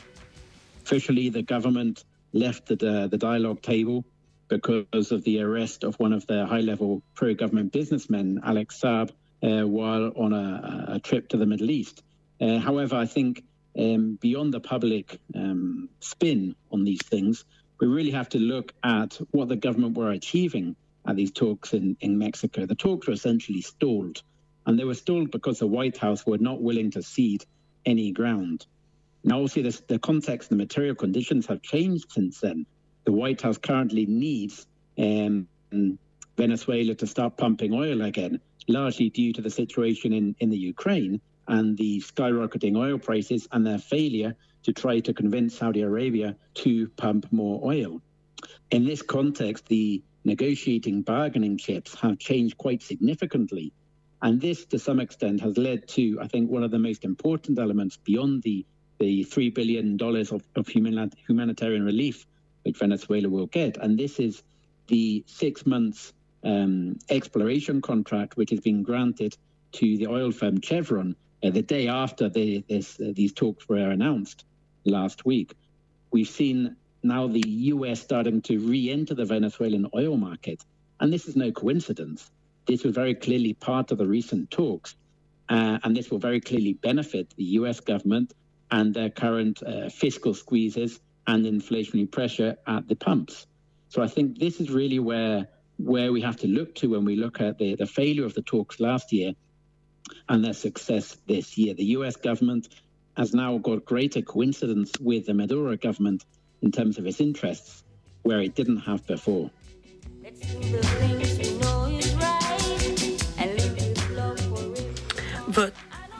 Officially, 0.84 1.30
the 1.30 1.42
government 1.42 2.04
left 2.32 2.66
the, 2.66 3.08
the 3.08 3.16
dialogue 3.16 3.62
table 3.62 4.04
because 4.48 5.12
of 5.12 5.24
the 5.24 5.40
arrest 5.40 5.84
of 5.84 5.94
one 5.96 6.12
of 6.12 6.26
the 6.26 6.46
high 6.46 6.60
level 6.60 7.02
pro 7.14 7.34
government 7.34 7.72
businessmen, 7.72 8.40
Alex 8.44 8.80
Saab, 8.80 9.10
uh, 9.42 9.66
while 9.66 10.12
on 10.16 10.32
a, 10.32 10.94
a, 10.94 11.00
trip 11.00 11.28
to 11.28 11.36
the 11.36 11.46
Middle 11.46 11.70
East. 11.70 12.02
Uh, 12.40 12.58
however, 12.58 12.96
I 12.96 13.06
think 13.06 13.44
um, 13.78 14.18
beyond 14.20 14.54
the 14.54 14.60
public 14.60 15.18
um, 15.34 15.88
spin 16.00 16.54
on 16.70 16.84
these 16.84 17.02
things, 17.02 17.44
we 17.80 17.86
really 17.86 18.12
have 18.12 18.28
to 18.30 18.38
look 18.38 18.72
at 18.82 19.18
what 19.32 19.48
the 19.48 19.56
government 19.56 19.96
were 19.96 20.10
achieving 20.10 20.76
at 21.06 21.16
these 21.16 21.32
talks 21.32 21.72
in, 21.74 21.96
in 22.00 22.18
Mexico. 22.18 22.66
The 22.66 22.74
talks 22.74 23.06
were 23.06 23.12
essentially 23.12 23.60
stalled, 23.60 24.22
and 24.66 24.78
they 24.78 24.84
were 24.84 24.94
stalled 24.94 25.30
because 25.30 25.58
the 25.58 25.66
White 25.66 25.98
House 25.98 26.24
were 26.24 26.38
not 26.38 26.62
willing 26.62 26.90
to 26.92 27.02
cede 27.02 27.44
any 27.84 28.12
ground. 28.12 28.66
Now, 29.22 29.36
obviously, 29.36 29.62
this, 29.62 29.80
the 29.80 29.98
context 29.98 30.50
and 30.50 30.60
the 30.60 30.64
material 30.64 30.94
conditions 30.94 31.46
have 31.46 31.62
changed 31.62 32.12
since 32.12 32.40
then 32.40 32.66
the 33.04 33.12
White 33.12 33.42
House 33.42 33.58
currently 33.58 34.06
needs 34.06 34.66
um, 34.98 35.46
Venezuela 36.36 36.94
to 36.94 37.06
start 37.06 37.36
pumping 37.36 37.72
oil 37.72 38.02
again, 38.02 38.40
largely 38.68 39.10
due 39.10 39.32
to 39.32 39.42
the 39.42 39.50
situation 39.50 40.12
in, 40.12 40.34
in 40.40 40.50
the 40.50 40.56
Ukraine 40.56 41.20
and 41.46 41.76
the 41.76 42.00
skyrocketing 42.00 42.76
oil 42.76 42.98
prices 42.98 43.46
and 43.52 43.66
their 43.66 43.78
failure 43.78 44.34
to 44.62 44.72
try 44.72 45.00
to 45.00 45.12
convince 45.12 45.56
Saudi 45.56 45.82
Arabia 45.82 46.34
to 46.54 46.88
pump 46.96 47.30
more 47.30 47.60
oil. 47.62 48.00
In 48.70 48.84
this 48.86 49.02
context, 49.02 49.66
the 49.66 50.02
negotiating 50.24 51.02
bargaining 51.02 51.58
chips 51.58 51.94
have 52.00 52.18
changed 52.18 52.56
quite 52.56 52.82
significantly. 52.82 53.72
And 54.22 54.40
this, 54.40 54.64
to 54.66 54.78
some 54.78 55.00
extent, 55.00 55.42
has 55.42 55.58
led 55.58 55.86
to, 55.88 56.18
I 56.22 56.28
think, 56.28 56.50
one 56.50 56.62
of 56.62 56.70
the 56.70 56.78
most 56.78 57.04
important 57.04 57.58
elements 57.58 57.98
beyond 57.98 58.42
the, 58.42 58.64
the 58.98 59.26
$3 59.26 59.54
billion 59.54 59.98
of, 60.00 60.42
of 60.56 60.66
humanitarian 60.66 61.84
relief 61.84 62.24
which 62.64 62.78
Venezuela 62.78 63.28
will 63.28 63.46
get. 63.46 63.76
And 63.76 63.98
this 63.98 64.18
is 64.18 64.42
the 64.88 65.24
six 65.26 65.64
months 65.64 66.12
um, 66.42 66.98
exploration 67.08 67.80
contract, 67.80 68.36
which 68.36 68.50
has 68.50 68.60
been 68.60 68.82
granted 68.82 69.36
to 69.72 69.96
the 69.96 70.06
oil 70.06 70.30
firm 70.30 70.60
Chevron 70.60 71.16
uh, 71.44 71.50
the 71.50 71.62
day 71.62 71.88
after 71.88 72.28
this, 72.28 72.98
uh, 73.00 73.12
these 73.14 73.32
talks 73.32 73.68
were 73.68 73.90
announced 73.90 74.44
last 74.84 75.26
week. 75.26 75.54
We've 76.10 76.28
seen 76.28 76.76
now 77.02 77.26
the 77.26 77.44
US 77.46 78.00
starting 78.00 78.40
to 78.42 78.58
re 78.58 78.90
enter 78.90 79.14
the 79.14 79.26
Venezuelan 79.26 79.90
oil 79.94 80.16
market. 80.16 80.64
And 81.00 81.12
this 81.12 81.28
is 81.28 81.36
no 81.36 81.52
coincidence. 81.52 82.30
This 82.66 82.82
was 82.82 82.94
very 82.94 83.14
clearly 83.14 83.52
part 83.52 83.90
of 83.90 83.98
the 83.98 84.06
recent 84.06 84.50
talks. 84.50 84.96
Uh, 85.50 85.78
and 85.82 85.94
this 85.94 86.10
will 86.10 86.18
very 86.18 86.40
clearly 86.40 86.72
benefit 86.72 87.34
the 87.36 87.44
US 87.60 87.80
government 87.80 88.32
and 88.70 88.94
their 88.94 89.10
current 89.10 89.62
uh, 89.62 89.90
fiscal 89.90 90.32
squeezes 90.32 91.00
and 91.26 91.44
inflationary 91.44 92.10
pressure 92.10 92.56
at 92.66 92.88
the 92.88 92.96
pumps. 92.96 93.46
So 93.88 94.02
I 94.02 94.08
think 94.08 94.38
this 94.38 94.60
is 94.60 94.70
really 94.70 94.98
where 94.98 95.48
where 95.78 96.12
we 96.12 96.20
have 96.20 96.36
to 96.36 96.46
look 96.46 96.74
to 96.76 96.90
when 96.90 97.04
we 97.04 97.16
look 97.16 97.40
at 97.40 97.58
the, 97.58 97.74
the 97.74 97.86
failure 97.86 98.24
of 98.24 98.34
the 98.34 98.42
talks 98.42 98.78
last 98.78 99.12
year 99.12 99.32
and 100.28 100.44
their 100.44 100.52
success 100.52 101.16
this 101.26 101.58
year. 101.58 101.74
The 101.74 101.84
US 101.96 102.16
government 102.16 102.68
has 103.16 103.34
now 103.34 103.58
got 103.58 103.84
greater 103.84 104.22
coincidence 104.22 104.92
with 105.00 105.26
the 105.26 105.34
Maduro 105.34 105.76
government 105.76 106.24
in 106.62 106.70
terms 106.72 106.98
of 106.98 107.06
its 107.06 107.20
interests, 107.20 107.82
where 108.22 108.40
it 108.40 108.54
didn't 108.54 108.78
have 108.78 109.06
before. 109.06 109.50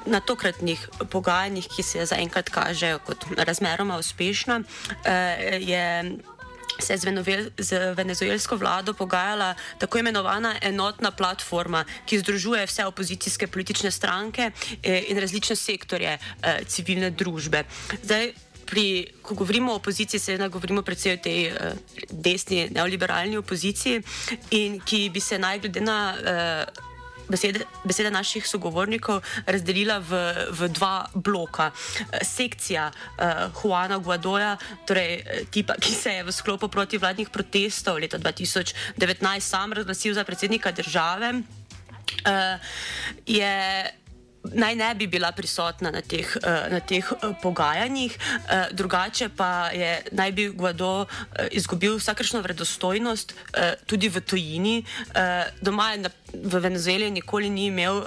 Na 0.06 0.20
tokratnih 0.20 0.88
pogajanjih, 1.10 1.68
ki 1.76 1.82
se 1.82 2.06
zaenkrat 2.06 2.50
kažejo 2.50 2.98
kot 3.06 3.24
razmeroma 3.36 3.98
uspešna, 3.98 4.60
je 5.60 5.84
se 6.78 6.92
je 6.92 6.98
z, 6.98 7.04
Venovel, 7.04 7.50
z 7.58 7.94
venezuelsko 7.94 8.56
vlado 8.56 8.94
pogajala 8.94 9.54
tako 9.78 9.98
imenovana 9.98 10.56
enotna 10.62 11.10
platforma, 11.10 11.84
ki 12.06 12.18
združuje 12.18 12.66
vse 12.66 12.86
opozicijske 12.86 13.46
politične 13.46 13.90
stranke 13.90 14.50
eh, 14.82 15.04
in 15.08 15.18
različne 15.18 15.56
sektorje 15.56 16.18
eh, 16.18 16.64
civilne 16.66 17.10
družbe. 17.10 17.64
Zdaj, 18.02 18.32
pri, 18.66 19.06
ko 19.22 19.34
govorimo 19.34 19.72
o 19.72 19.76
opoziciji, 19.76 20.20
seveda 20.20 20.48
govorimo 20.48 20.82
predvsem 20.82 21.18
o 21.18 21.22
tej 21.22 21.46
eh, 21.46 21.74
desni 22.10 22.68
neoliberalni 22.70 23.36
opoziciji, 23.36 24.02
ki 24.84 25.10
bi 25.12 25.20
se 25.20 25.38
naj 25.38 25.60
glede 25.60 25.80
na 25.80 25.98
eh, 26.14 26.92
besede, 27.28 27.64
besede 27.84 28.10
naših 28.10 28.46
sogovornikov 28.46 29.22
razdelila 29.46 29.98
v, 29.98 30.12
v 30.50 30.68
dva 30.68 31.06
bloka. 31.14 31.70
Sekcija 32.22 32.90
uh, 32.90 33.50
Juana 33.54 33.98
Guadoja, 33.98 34.56
torej 34.86 35.12
eh, 35.14 35.44
tipa, 35.50 35.76
ki 35.80 35.92
se 35.94 36.18
je 36.18 36.24
v 36.24 36.32
sklopu 36.32 36.68
protivladnih 36.68 37.30
protestov 37.30 37.98
leta 37.98 38.18
2019 38.18 38.74
sam 39.40 39.72
razglasil 39.72 40.14
za 40.14 40.24
predsednika 40.24 40.72
države, 40.72 41.32
uh, 41.34 42.58
je 43.26 43.54
naj 44.52 44.74
ne 44.76 44.94
bi 44.94 45.06
bila 45.06 45.32
prisotna 45.32 45.90
na 45.90 46.00
teh, 46.00 46.28
uh, 46.36 46.68
na 46.72 46.80
teh 46.80 47.12
uh, 47.12 47.32
pogajanjih, 47.42 48.12
uh, 48.12 48.68
drugače 48.72 49.28
pa 49.36 49.70
je 49.72 50.02
naj 50.12 50.32
bi 50.32 50.48
Guado 50.48 51.02
uh, 51.02 51.08
izgubil 51.50 51.96
vsakršno 51.98 52.40
vredostojnost 52.40 53.34
tudi 53.86 54.08
v 54.08 54.20
tujini. 54.20 54.84
Doma 55.62 55.92
je 55.92 56.10
v 56.34 56.60
Venezueli 56.60 57.10
nikoli 57.10 57.50
ni 57.50 57.66
imel 57.66 58.02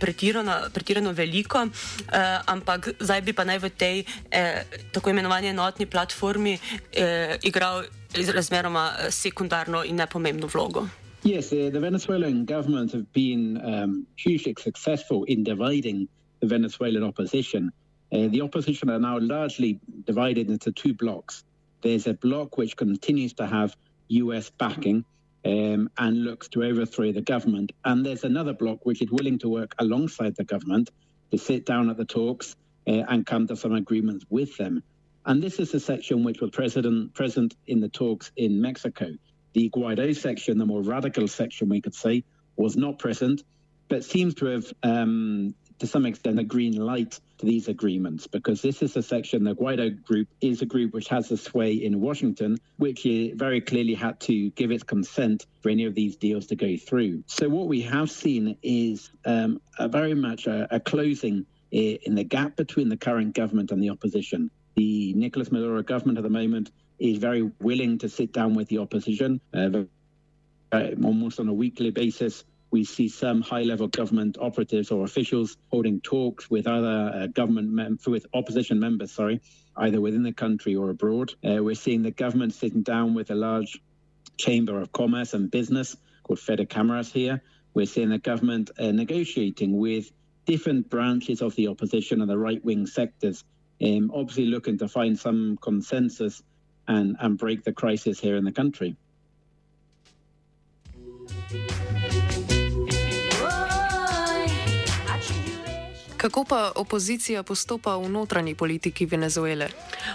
pretirano, 0.00 0.70
pretirano 0.72 1.12
veliko, 1.12 1.66
ampak 2.46 2.88
zdaj 3.00 3.20
bi 3.20 3.32
pa 3.32 3.44
naj 3.44 3.58
v 3.58 3.70
tej 3.70 3.96
tako 4.92 5.10
imenovani 5.10 5.52
enotni 5.52 5.86
platformi 5.86 6.58
igral 7.42 7.84
razmeroma 8.14 9.10
sekundarno 9.10 9.84
in 9.84 9.96
nepomembno 9.96 10.46
vlogo. 10.46 10.88
Yes, 11.22 11.52
uh, 11.52 11.68
the 11.70 11.80
Venezuelan 11.80 12.46
government 12.46 12.92
have 12.92 13.12
been 13.12 13.60
um, 13.62 14.06
hugely 14.16 14.54
successful 14.58 15.24
in 15.24 15.44
dividing 15.44 16.08
the 16.40 16.46
Venezuelan 16.46 17.04
opposition. 17.04 17.72
Uh, 18.10 18.28
the 18.28 18.40
opposition 18.40 18.88
are 18.88 18.98
now 18.98 19.18
largely 19.18 19.78
divided 20.06 20.48
into 20.48 20.72
two 20.72 20.94
blocks. 20.94 21.44
There's 21.82 22.06
a 22.06 22.14
block 22.14 22.56
which 22.56 22.74
continues 22.74 23.34
to 23.34 23.46
have 23.46 23.76
US 24.08 24.48
backing 24.48 25.04
um, 25.44 25.90
and 25.98 26.24
looks 26.24 26.48
to 26.48 26.64
overthrow 26.64 27.12
the 27.12 27.20
government. 27.20 27.72
And 27.84 28.04
there's 28.04 28.24
another 28.24 28.54
block 28.54 28.86
which 28.86 29.02
is 29.02 29.10
willing 29.10 29.38
to 29.40 29.48
work 29.50 29.74
alongside 29.78 30.36
the 30.36 30.44
government 30.44 30.88
to 31.32 31.38
sit 31.38 31.66
down 31.66 31.90
at 31.90 31.98
the 31.98 32.06
talks 32.06 32.56
uh, 32.86 33.04
and 33.08 33.26
come 33.26 33.46
to 33.48 33.56
some 33.56 33.74
agreements 33.74 34.24
with 34.30 34.56
them. 34.56 34.82
And 35.26 35.42
this 35.42 35.58
is 35.58 35.72
the 35.72 35.80
section 35.80 36.24
which 36.24 36.40
was 36.40 36.50
president, 36.50 37.12
present 37.12 37.56
in 37.66 37.80
the 37.80 37.90
talks 37.90 38.32
in 38.36 38.62
Mexico. 38.62 39.10
The 39.52 39.70
Guaido 39.70 40.14
section, 40.16 40.58
the 40.58 40.66
more 40.66 40.82
radical 40.82 41.28
section, 41.28 41.68
we 41.68 41.80
could 41.80 41.94
say, 41.94 42.24
was 42.56 42.76
not 42.76 42.98
present, 42.98 43.42
but 43.88 44.04
seems 44.04 44.34
to 44.36 44.46
have, 44.46 44.72
um, 44.82 45.54
to 45.78 45.86
some 45.86 46.06
extent, 46.06 46.38
a 46.38 46.44
green 46.44 46.76
light 46.76 47.18
to 47.38 47.46
these 47.46 47.68
agreements 47.68 48.26
because 48.26 48.62
this 48.62 48.82
is 48.82 48.96
a 48.96 49.02
section, 49.02 49.44
the 49.44 49.54
Guaido 49.54 50.02
group 50.04 50.28
is 50.40 50.62
a 50.62 50.66
group 50.66 50.92
which 50.92 51.08
has 51.08 51.30
a 51.32 51.36
sway 51.36 51.72
in 51.72 52.00
Washington, 52.00 52.58
which 52.76 53.02
very 53.34 53.60
clearly 53.60 53.94
had 53.94 54.20
to 54.20 54.50
give 54.50 54.70
its 54.70 54.84
consent 54.84 55.46
for 55.60 55.70
any 55.70 55.86
of 55.86 55.94
these 55.94 56.16
deals 56.16 56.46
to 56.46 56.56
go 56.56 56.76
through. 56.76 57.24
So, 57.26 57.48
what 57.48 57.66
we 57.66 57.80
have 57.82 58.10
seen 58.10 58.56
is 58.62 59.10
um, 59.24 59.60
very 59.80 60.14
much 60.14 60.46
a, 60.46 60.68
a 60.74 60.80
closing 60.80 61.46
in 61.72 62.14
the 62.14 62.24
gap 62.24 62.56
between 62.56 62.88
the 62.88 62.96
current 62.96 63.34
government 63.34 63.70
and 63.70 63.82
the 63.82 63.90
opposition. 63.90 64.50
The 64.76 65.12
Nicolas 65.14 65.52
Maduro 65.52 65.82
government 65.82 66.18
at 66.18 66.24
the 66.24 66.30
moment 66.30 66.70
is 67.00 67.18
very 67.18 67.50
willing 67.60 67.98
to 67.98 68.08
sit 68.08 68.32
down 68.32 68.54
with 68.54 68.68
the 68.68 68.78
opposition 68.78 69.40
uh, 69.54 69.84
almost 71.02 71.40
on 71.40 71.48
a 71.48 71.52
weekly 71.52 71.90
basis. 71.90 72.44
We 72.70 72.84
see 72.84 73.08
some 73.08 73.40
high-level 73.40 73.88
government 73.88 74.38
operatives 74.40 74.92
or 74.92 75.02
officials 75.02 75.56
holding 75.70 76.00
talks 76.00 76.48
with 76.48 76.68
other 76.68 77.10
uh, 77.12 77.26
government 77.26 77.70
mem- 77.70 77.98
with 78.06 78.26
opposition 78.32 78.78
members, 78.78 79.10
sorry, 79.10 79.40
either 79.76 80.00
within 80.00 80.22
the 80.22 80.32
country 80.32 80.76
or 80.76 80.90
abroad. 80.90 81.32
Uh, 81.44 81.64
we're 81.64 81.74
seeing 81.74 82.02
the 82.02 82.12
government 82.12 82.54
sitting 82.54 82.82
down 82.82 83.14
with 83.14 83.30
a 83.30 83.34
large 83.34 83.80
chamber 84.36 84.80
of 84.80 84.92
commerce 84.92 85.34
and 85.34 85.50
business 85.50 85.96
called 86.22 86.38
Fedecámaras 86.38 87.10
here. 87.10 87.42
We're 87.74 87.86
seeing 87.86 88.10
the 88.10 88.18
government 88.18 88.70
uh, 88.78 88.92
negotiating 88.92 89.76
with 89.76 90.12
different 90.46 90.90
branches 90.90 91.42
of 91.42 91.56
the 91.56 91.68
opposition 91.68 92.20
and 92.20 92.30
the 92.30 92.38
right-wing 92.38 92.86
sectors, 92.86 93.42
um, 93.82 94.12
obviously 94.14 94.46
looking 94.46 94.78
to 94.78 94.88
find 94.88 95.18
some 95.18 95.58
consensus 95.60 96.42
and, 96.90 97.16
and 97.20 97.38
break 97.38 97.62
the 97.64 97.72
crisis 97.72 98.18
here 98.20 98.36
in 98.36 98.44
the 98.44 98.52
country. 98.52 98.96
Kako 106.20 106.44
pa 106.44 106.72
opozicija 106.76 107.42
postopa 107.42 107.96
v 107.96 108.08
notranji 108.08 108.54
politiki 108.54 109.06
Venezuele? 109.06 109.70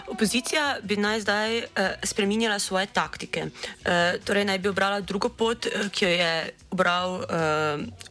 Opozicija 0.07 0.77
bi 0.83 0.97
naj 0.97 1.19
zdaj 1.19 1.57
uh, 1.57 1.65
spremenila 2.03 2.59
svoje 2.59 2.85
taktike. 2.85 3.45
Uh, 3.45 4.21
torej, 4.25 4.45
naj 4.45 4.59
bi 4.59 4.69
obrala 4.69 5.01
drugo 5.01 5.29
pot, 5.29 5.65
uh, 5.65 5.89
ki 5.89 6.05
jo 6.05 6.11
je 6.11 6.51
obral 6.69 7.09
uh, 7.25 7.25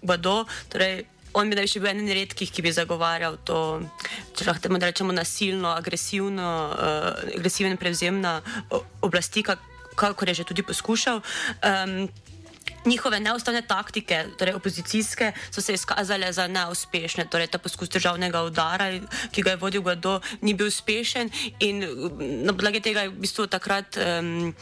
Bado. 0.02 0.44
Torej, 0.68 1.04
on 1.34 1.50
bi 1.50 1.58
naj 1.58 1.68
še 1.70 1.82
bil 1.82 1.90
eden 1.90 2.10
redkih, 2.10 2.50
ki 2.50 2.64
bi 2.64 2.72
zagovarjal 2.74 3.38
to, 3.46 3.60
če 4.34 4.46
lahko 4.48 4.66
temu 4.66 4.80
rečemo, 4.82 5.14
nasilno, 5.14 5.72
agresivno, 5.74 6.50
uh, 6.74 7.08
agresiven 7.34 7.78
prevzem 7.80 8.20
na 8.22 8.38
oblasti, 9.02 9.42
kako 9.44 10.26
je 10.26 10.34
že 10.34 10.44
tudi 10.44 10.62
poskušal. 10.62 11.22
Um, 11.62 12.08
Njihove 12.84 13.16
neustavne 13.20 13.62
taktike, 13.64 14.36
torej 14.36 14.54
opozicijske, 14.54 15.32
so 15.50 15.60
se 15.64 15.72
izkazale 15.72 16.32
za 16.32 16.44
neuspešne. 16.48 17.24
Torej, 17.32 17.46
ta 17.48 17.58
poskus 17.58 17.88
državnega 17.88 18.42
udara, 18.44 18.90
ki 19.32 19.42
ga 19.42 19.54
je 19.54 19.60
vodil 19.60 19.82
Gado, 19.82 20.20
ni 20.44 20.52
bil 20.52 20.68
uspešen, 20.68 21.30
in 21.64 21.80
na 22.44 22.52
podlagi 22.52 22.84
tega 22.84 23.06
je 23.06 23.12
v 23.12 23.24
bistvu 23.24 23.46
takrat 23.48 23.96
um, 23.96 24.52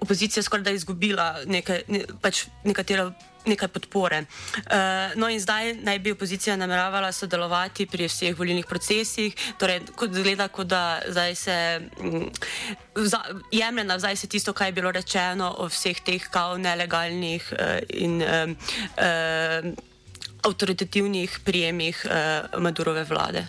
opozicija 0.00 0.42
skoraj 0.42 0.64
da 0.64 0.70
izgubila 0.76 1.36
nekaj, 1.46 1.82
ne, 1.88 2.04
pač 2.20 2.44
nekatera 2.64 3.08
nekaj 3.46 3.68
podpore. 3.68 4.24
Uh, 4.56 5.14
no 5.16 5.28
in 5.28 5.40
zdaj 5.40 5.74
naj 5.82 5.98
bi 5.98 6.12
opozicija 6.12 6.56
nameravala 6.56 7.12
sodelovati 7.12 7.86
pri 7.86 8.08
vseh 8.08 8.38
volilnih 8.38 8.66
procesih, 8.66 9.34
torej 9.58 9.80
kot 9.96 10.14
zgleda, 10.14 10.48
kot 10.48 10.66
da 10.66 11.00
zdaj 11.08 11.34
se 11.34 11.56
mm, 12.00 12.26
jemlje 13.52 13.84
na 13.84 13.98
zdaj 13.98 14.16
se 14.16 14.26
tisto, 14.26 14.52
kaj 14.52 14.68
je 14.68 14.72
bilo 14.72 14.92
rečeno 14.92 15.54
o 15.58 15.68
vseh 15.68 16.00
teh 16.04 16.28
kao 16.30 16.58
nelegalnih 16.58 17.52
uh, 17.52 17.78
in 17.88 18.22
uh, 18.22 18.50
uh, 18.98 19.72
avtoritativnih 20.42 21.40
prijemih 21.44 22.06
uh, 22.06 22.60
Madurove 22.60 23.04
vlade. 23.04 23.46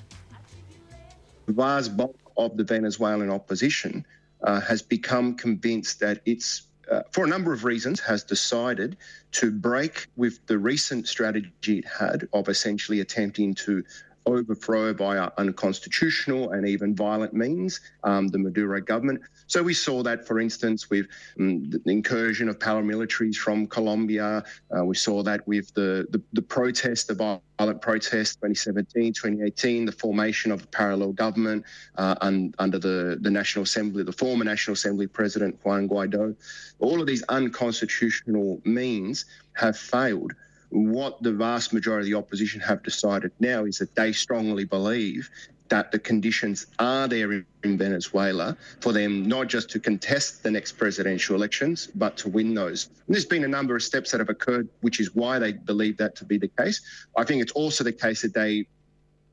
Vast 1.47 1.91
bulk 1.91 2.15
of 2.35 2.51
the 2.55 2.63
Venezuelan 2.63 3.29
opposition 3.29 4.03
uh, 4.43 4.59
has 4.61 4.81
become 4.81 5.35
convinced 5.35 5.99
that 5.99 6.17
it's 6.25 6.72
uh, 6.91 7.01
for 7.11 7.25
a 7.25 7.27
number 7.27 7.53
of 7.53 7.63
reasons, 7.63 7.99
has 8.01 8.23
decided 8.23 8.97
to 9.33 9.51
break 9.51 10.07
with 10.15 10.45
the 10.47 10.57
recent 10.57 11.07
strategy 11.07 11.79
it 11.79 11.85
had 11.85 12.27
of 12.33 12.49
essentially 12.49 12.99
attempting 12.99 13.55
to 13.55 13.83
overthrow 14.25 14.93
by 14.93 15.17
unconstitutional 15.37 16.51
and 16.51 16.67
even 16.67 16.95
violent 16.95 17.33
means 17.33 17.81
um, 18.03 18.27
the 18.27 18.37
Maduro 18.37 18.81
government. 18.81 19.21
So 19.47 19.61
we 19.61 19.73
saw 19.73 20.03
that, 20.03 20.25
for 20.25 20.39
instance, 20.39 20.89
with 20.89 21.07
um, 21.39 21.69
the 21.69 21.81
incursion 21.85 22.49
of 22.49 22.59
paramilitaries 22.59 23.35
from 23.35 23.67
Colombia. 23.67 24.43
Uh, 24.75 24.85
we 24.85 24.95
saw 24.95 25.23
that 25.23 25.47
with 25.47 25.73
the, 25.73 26.07
the, 26.11 26.21
the 26.33 26.41
protest, 26.41 27.07
the 27.07 27.39
violent 27.59 27.81
protest 27.81 28.39
2017, 28.41 29.13
2018, 29.13 29.85
the 29.85 29.91
formation 29.91 30.51
of 30.51 30.63
a 30.63 30.67
parallel 30.67 31.11
government 31.11 31.65
uh, 31.97 32.15
un, 32.21 32.53
under 32.59 32.79
the, 32.79 33.17
the 33.21 33.29
National 33.29 33.63
Assembly, 33.63 34.03
the 34.03 34.11
former 34.11 34.43
National 34.43 34.73
Assembly 34.73 35.07
President 35.07 35.57
Juan 35.63 35.87
Guaido. 35.87 36.35
All 36.79 36.99
of 36.99 37.07
these 37.07 37.23
unconstitutional 37.23 38.61
means 38.65 39.25
have 39.53 39.77
failed 39.77 40.33
what 40.73 41.21
the 41.21 41.31
vast 41.31 41.71
majority 41.71 42.07
of 42.07 42.11
the 42.11 42.17
opposition 42.17 42.59
have 42.59 42.81
decided 42.81 43.31
now 43.39 43.63
is 43.63 43.77
that 43.77 43.93
they 43.93 44.11
strongly 44.11 44.65
believe 44.65 45.29
that 45.69 45.91
the 45.91 45.99
conditions 45.99 46.65
are 46.79 47.07
there 47.07 47.31
in, 47.31 47.45
Venezuela 47.63 48.57
for 48.81 48.91
them 48.91 49.23
not 49.23 49.47
just 49.47 49.69
to 49.69 49.79
contest 49.79 50.43
the 50.43 50.51
next 50.51 50.73
presidential 50.73 51.35
elections, 51.35 51.87
but 51.95 52.17
to 52.17 52.27
win 52.27 52.53
those. 52.53 52.89
And 53.07 53.15
there's 53.15 53.25
been 53.25 53.45
a 53.45 53.47
number 53.47 53.75
of 53.75 53.81
steps 53.81 54.11
that 54.11 54.19
have 54.19 54.29
occurred, 54.29 54.67
which 54.81 54.99
is 54.99 55.15
why 55.15 55.39
they 55.39 55.53
believe 55.53 55.95
that 55.97 56.15
to 56.17 56.25
be 56.25 56.37
the 56.37 56.49
case. 56.49 56.81
I 57.15 57.23
think 57.23 57.41
it's 57.41 57.53
also 57.53 57.83
the 57.83 57.93
case 57.93 58.21
that 58.23 58.33
they 58.33 58.67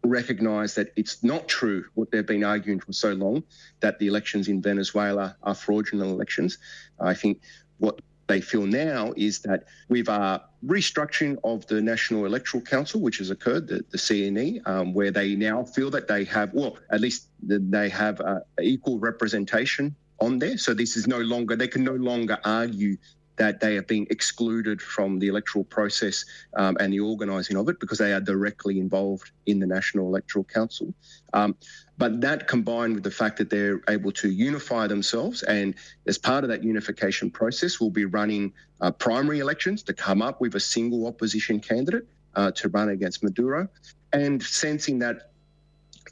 recognize 0.05 0.75
that 0.77 0.93
it's 0.95 1.25
not 1.25 1.49
true 1.49 1.85
what 1.95 2.11
they've 2.11 2.27
been 2.27 2.45
arguing 2.45 2.81
for 2.81 2.93
so 2.93 3.13
long 3.15 3.43
that 3.81 3.99
the 3.99 4.07
elections 4.07 4.47
in 4.49 4.63
Venezuela 4.63 5.37
are 5.43 5.55
fraudulent 5.55 6.11
elections. 6.11 6.59
I 7.01 7.15
think 7.15 7.41
what 7.79 8.01
they 8.31 8.41
feel 8.41 8.65
now 8.65 9.13
is 9.17 9.41
that 9.41 9.65
with 9.89 10.09
a 10.09 10.43
restructuring 10.65 11.37
of 11.43 11.67
the 11.67 11.81
National 11.81 12.27
Electoral 12.27 12.63
Council, 12.63 13.01
which 13.01 13.19
has 13.19 13.31
occurred, 13.31 13.67
the, 13.67 13.85
the 13.91 13.99
CNE, 13.99 14.67
um, 14.67 14.95
where 14.95 15.11
they 15.11 15.35
now 15.35 15.65
feel 15.65 15.91
that 15.91 16.07
they 16.07 16.25
have, 16.25 16.53
well, 16.55 16.79
at 16.91 17.01
least 17.01 17.27
they 17.43 17.89
have 17.89 18.21
uh, 18.21 18.41
equal 18.63 18.99
representation 18.99 19.97
on 20.21 20.39
there. 20.39 20.57
So 20.59 20.75
this 20.75 20.97
is 20.97 21.07
no 21.09 21.19
longer, 21.19 21.57
they 21.57 21.69
can 21.69 21.83
no 21.83 21.95
longer 21.95 22.39
argue 22.45 22.97
that 23.41 23.59
they 23.59 23.79
are 23.79 23.83
being 23.83 24.07
excluded 24.11 24.83
from 24.83 25.19
the 25.19 25.27
electoral 25.27 25.65
process 25.65 26.27
um, 26.57 26.77
and 26.79 26.93
the 26.93 27.01
organising 27.01 27.57
of 27.57 27.71
it 27.71 27.81
because 27.81 27.97
they 27.97 28.13
are 28.13 28.21
directly 28.21 28.79
involved 28.79 29.31
in 29.47 29.59
the 29.59 29.67
National 29.67 30.09
Electoral 30.09 30.45
Council. 30.45 30.93
Um, 31.33 31.57
but 31.97 32.21
that 32.21 32.49
combined 32.49 32.95
with 32.97 33.03
the 33.03 33.11
fact 33.11 33.39
that 33.39 33.49
they're 33.49 33.81
able 33.89 34.13
to 34.13 34.29
unify 34.29 34.87
themselves, 34.89 35.43
and 35.43 35.75
as 36.07 36.19
part 36.19 36.45
of 36.45 36.51
that 36.51 36.63
unification 36.63 37.31
process, 37.31 37.81
we'll 37.81 37.89
be 37.89 38.05
running 38.05 38.53
uh, 38.83 38.91
primary 38.91 39.39
elections 39.39 39.83
to 39.85 39.95
come 39.95 40.21
up 40.21 40.43
with 40.43 40.55
a 40.57 40.61
single 40.61 41.07
opposition 41.07 41.61
candidate 41.61 42.07
uh, 42.35 42.51
to 42.51 42.69
run 42.69 42.91
against 42.91 43.23
Maduro, 43.23 43.69
and 44.13 44.43
sensing 44.43 44.99
that 44.99 45.30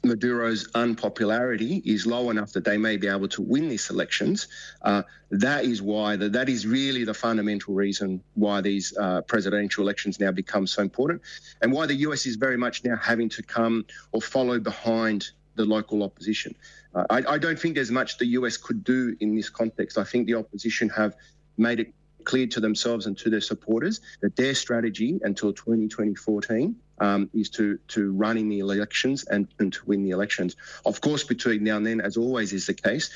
Maduro's 0.03 0.67
unpopularity 0.75 1.81
is 1.85 2.05
low 2.05 2.29
enough 2.29 2.53
that 2.53 2.63
they 2.63 2.77
may 2.77 2.97
be 2.97 3.07
able 3.07 3.27
to 3.29 3.41
win 3.41 3.67
these 3.67 3.89
elections. 3.89 4.47
Uh, 4.81 5.03
that 5.31 5.65
is 5.65 5.81
why 5.81 6.15
the, 6.15 6.29
that 6.29 6.47
is 6.47 6.65
really 6.65 7.03
the 7.03 7.13
fundamental 7.13 7.73
reason 7.73 8.23
why 8.35 8.61
these 8.61 8.95
uh, 8.97 9.21
presidential 9.21 9.83
elections 9.83 10.19
now 10.19 10.31
become 10.31 10.65
so 10.65 10.81
important, 10.81 11.21
and 11.61 11.71
why 11.71 11.85
the 11.85 11.95
US 11.95 12.25
is 12.25 12.35
very 12.35 12.57
much 12.57 12.83
now 12.83 12.95
having 12.95 13.29
to 13.29 13.43
come 13.43 13.85
or 14.11 14.21
follow 14.21 14.59
behind 14.59 15.31
the 15.55 15.65
local 15.65 16.03
opposition. 16.03 16.55
Uh, 16.95 17.05
I, 17.09 17.23
I 17.33 17.37
don't 17.37 17.59
think 17.59 17.75
there's 17.75 17.91
much 17.91 18.17
the 18.17 18.27
US 18.27 18.55
could 18.55 18.83
do 18.83 19.15
in 19.19 19.35
this 19.35 19.49
context. 19.49 19.97
I 19.97 20.05
think 20.05 20.27
the 20.27 20.35
opposition 20.35 20.89
have 20.89 21.15
made 21.57 21.79
it 21.81 21.93
clear 22.23 22.47
to 22.47 22.59
themselves 22.59 23.05
and 23.05 23.17
to 23.17 23.29
their 23.29 23.41
supporters 23.41 24.01
that 24.21 24.35
their 24.35 24.53
strategy 24.53 25.19
until 25.23 25.51
2014 25.51 26.75
um, 26.99 27.29
is 27.33 27.49
to 27.51 27.77
to 27.89 28.11
run 28.11 28.37
in 28.37 28.49
the 28.49 28.59
elections 28.59 29.25
and, 29.25 29.47
and 29.59 29.73
to 29.73 29.79
win 29.85 30.03
the 30.03 30.11
elections. 30.11 30.55
Of 30.85 31.01
course, 31.01 31.23
between 31.23 31.63
now 31.63 31.77
and 31.77 31.85
then, 31.85 32.01
as 32.01 32.17
always 32.17 32.53
is 32.53 32.65
the 32.65 32.73
case, 32.73 33.09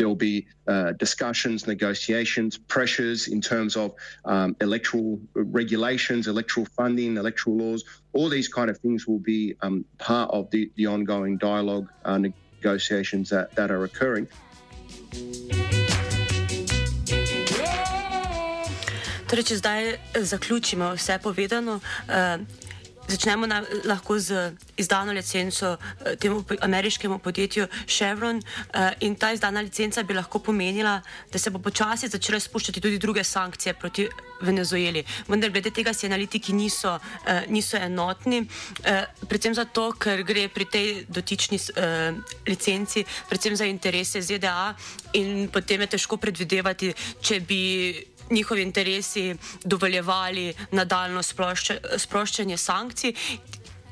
there 0.00 0.08
will 0.08 0.16
be 0.16 0.46
uh, 0.66 0.92
discussions, 0.92 1.66
negotiations, 1.66 2.56
pressures 2.56 3.28
in 3.28 3.40
terms 3.40 3.76
of 3.76 3.92
um, 4.24 4.56
electoral 4.60 5.20
regulations, 5.34 6.26
electoral 6.26 6.66
funding, 6.74 7.18
electoral 7.18 7.56
laws. 7.56 7.84
All 8.14 8.30
these 8.30 8.48
kind 8.48 8.70
of 8.70 8.78
things 8.78 9.06
will 9.06 9.18
be 9.18 9.54
um, 9.60 9.84
part 9.98 10.30
of 10.30 10.50
the, 10.50 10.70
the 10.76 10.86
ongoing 10.86 11.36
dialogue, 11.36 11.88
uh, 12.06 12.16
negotiations 12.16 13.28
that, 13.28 13.54
that 13.56 13.70
are 13.70 13.84
occurring. 13.84 14.26
Torej, 19.30 19.44
če 19.46 19.56
zdaj 19.60 19.84
zaključimo 20.26 20.88
vse 20.96 21.18
povedano, 21.22 21.76
uh, 22.08 22.40
Začnemo 23.10 23.46
na, 23.46 23.62
lahko 23.84 24.18
z 24.18 24.54
izdano 24.76 25.12
licenco 25.12 25.74
eh, 25.74 26.16
temu 26.16 26.44
ameriškemu 26.60 27.18
podjetju 27.18 27.66
Chevron. 27.86 28.38
Eh, 28.38 28.92
in 29.00 29.16
ta 29.16 29.32
izdana 29.32 29.60
licenca 29.60 30.02
bi 30.02 30.14
lahko 30.14 30.38
pomenila, 30.38 31.00
da 31.32 31.38
se 31.38 31.50
bo 31.50 31.58
počasi 31.58 32.08
začele 32.08 32.40
spuščati 32.40 32.80
tudi 32.80 32.98
druge 32.98 33.24
sankcije 33.24 33.74
proti 33.74 34.06
Venezueli. 34.40 35.02
Vendar 35.28 35.50
glede 35.50 35.70
tega 35.70 35.92
si 35.92 36.06
analitiki 36.06 36.52
niso, 36.52 36.98
eh, 37.26 37.42
niso 37.48 37.76
enotni, 37.76 38.46
predvsem 39.28 39.54
zato, 39.54 39.90
ker 39.92 40.22
gre 40.22 40.48
pri 40.48 40.64
tej 40.64 41.04
dotični 41.08 41.58
licenci 42.46 43.04
predvsem 43.28 43.56
za 43.56 43.64
interese 43.64 44.22
ZDA 44.22 44.74
in 45.12 45.48
potem 45.48 45.80
je 45.80 45.86
težko 45.86 46.16
predvidevati, 46.16 46.94
če 47.20 47.40
bi 47.40 47.60
njihovi 48.30 48.62
interesi 48.62 49.34
dovoljevali 49.64 50.54
nadaljno 50.72 51.22
sproščanje 51.96 52.56
sankcij. 52.56 53.14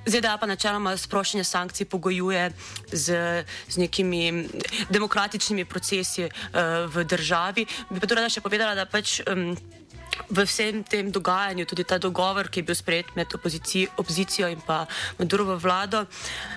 ZDA 0.08 0.36
pa 0.40 0.46
načeloma 0.46 0.96
sproščanje 0.96 1.44
sankcij 1.44 1.86
pogojuje 1.86 2.52
z, 2.92 3.18
z 3.68 3.76
nekimi 3.76 4.48
demokratičnimi 4.90 5.64
procesi 5.64 6.24
uh, 6.24 6.30
v 6.88 7.04
državi. 7.04 7.66
Bi 7.90 8.00
pa 8.00 8.06
tudi 8.06 8.20
rada 8.20 8.32
še 8.32 8.44
povedala, 8.44 8.74
da 8.78 8.86
pač. 8.86 9.20
Um, 9.26 9.52
v 10.30 10.44
vsem 10.44 10.82
tem 10.84 11.10
dogajanju, 11.10 11.66
tudi 11.66 11.84
ta 11.84 11.98
dogovor, 11.98 12.48
ki 12.48 12.60
je 12.60 12.66
bil 12.66 12.74
sprejet 12.74 13.14
med 13.16 13.32
opozicijo 13.98 14.48
in 14.48 14.60
pa 14.60 14.86
Madurovo 15.18 15.56
vlado. 15.56 16.06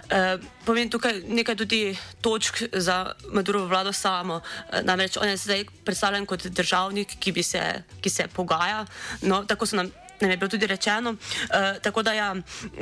Eh, 0.09 0.37
povem 0.65 0.89
tukaj 0.89 1.23
nekaj 1.27 1.55
tudi 1.55 1.97
točk 2.21 2.63
za 2.73 3.13
Madurovo 3.31 3.67
vlado 3.67 3.93
samo. 3.93 4.41
Eh, 4.41 4.81
namreč 4.83 5.17
on 5.17 5.29
je 5.29 5.37
zdaj 5.37 5.65
predstavljen 5.85 6.25
kot 6.25 6.47
državnik, 6.47 7.19
ki, 7.19 7.43
se, 7.43 7.83
ki 8.01 8.09
se 8.09 8.27
pogaja. 8.27 8.85
No, 9.21 9.45
tako 9.45 9.65
so 9.65 9.75
nam 9.75 9.91
nam 10.21 10.31
je 10.31 10.37
bilo 10.37 10.49
tudi 10.49 10.67
rečeno. 10.67 11.15
E, 11.15 11.79
tako 11.81 12.03
da 12.03 12.13
ja, 12.13 12.35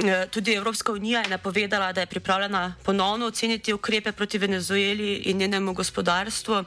e, 0.06 0.28
tudi 0.28 0.54
Evropska 0.54 0.92
unija 0.92 1.22
je 1.22 1.30
napovedala, 1.30 1.94
da 1.94 2.02
je 2.02 2.06
pripravljena 2.06 2.76
ponovno 2.84 3.26
oceniti 3.26 3.74
ukrepe 3.74 4.12
proti 4.12 4.38
Venezueli 4.38 5.16
in 5.16 5.38
njenemu 5.38 5.74
gospodarstvu, 5.74 6.56
e, 6.56 6.64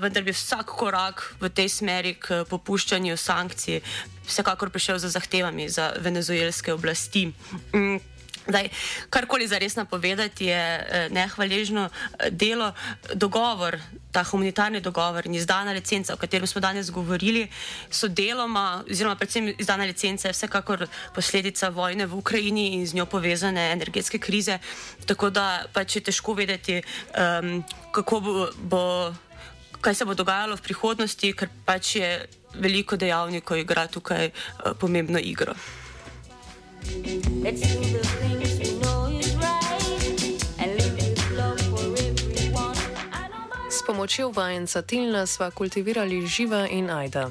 vendar 0.00 0.22
bi 0.22 0.32
vsak 0.32 0.66
korak 0.66 1.34
v 1.40 1.48
tej 1.48 1.68
smeri 1.68 2.14
k 2.14 2.44
popuščanju 2.50 3.16
sankcij 3.16 3.80
vsekakor 4.26 4.70
prišel 4.70 4.98
za 4.98 5.08
zahtevami 5.08 5.68
za 5.68 5.92
venezuelske 6.00 6.72
oblasti. 6.72 7.32
Mm. 7.74 8.13
Daj, 8.44 8.68
karkoli 9.08 9.48
za 9.48 9.56
res 9.58 9.72
napovedati 9.76 10.44
je 10.52 10.60
eh, 10.60 11.08
nehvaležno 11.08 11.88
eh, 11.88 12.30
delo. 12.30 12.72
Dogovor, 13.14 13.78
ta 14.12 14.24
humanitarni 14.24 14.80
dogovor 14.80 15.26
in 15.26 15.34
izdana 15.34 15.72
licenca, 15.72 16.14
o 16.14 16.20
katerem 16.20 16.46
smo 16.46 16.60
danes 16.60 16.90
govorili, 16.90 17.48
so 17.90 18.08
deloma, 18.08 18.84
oziroma 18.90 19.16
predvsem 19.16 19.48
izdana 19.58 19.84
licenca 19.84 20.28
vsekakor 20.28 20.86
posledica 21.14 21.68
vojne 21.68 22.06
v 22.06 22.18
Ukrajini 22.20 22.66
in 22.74 22.86
z 22.86 22.94
njo 22.94 23.06
povezane 23.06 23.72
energetske 23.72 24.18
krize. 24.18 24.58
Tako 25.06 25.30
da 25.30 25.64
pač 25.72 25.96
je 25.96 26.02
težko 26.04 26.34
vedeti, 26.34 26.82
um, 27.16 27.64
kako 27.92 28.20
bo, 28.20 28.48
bo, 28.58 28.82
kaj 29.80 29.94
se 29.94 30.04
bo 30.04 30.14
dogajalo 30.14 30.56
v 30.56 30.66
prihodnosti, 30.68 31.32
ker 31.32 31.48
pač 31.64 31.96
je 31.96 32.10
veliko 32.54 32.96
dejavnikov 32.96 33.58
igra 33.58 33.86
tukaj 33.88 34.30
uh, 34.30 34.76
pomembno 34.78 35.18
igro. 35.18 35.56
S 43.70 43.86
pomočjo 43.86 44.30
vajenca 44.30 44.82
Tilna 44.82 45.26
sva 45.26 45.50
kultivirali 45.50 46.26
živa 46.26 46.66
in 46.70 46.90
ajda. 46.90 47.30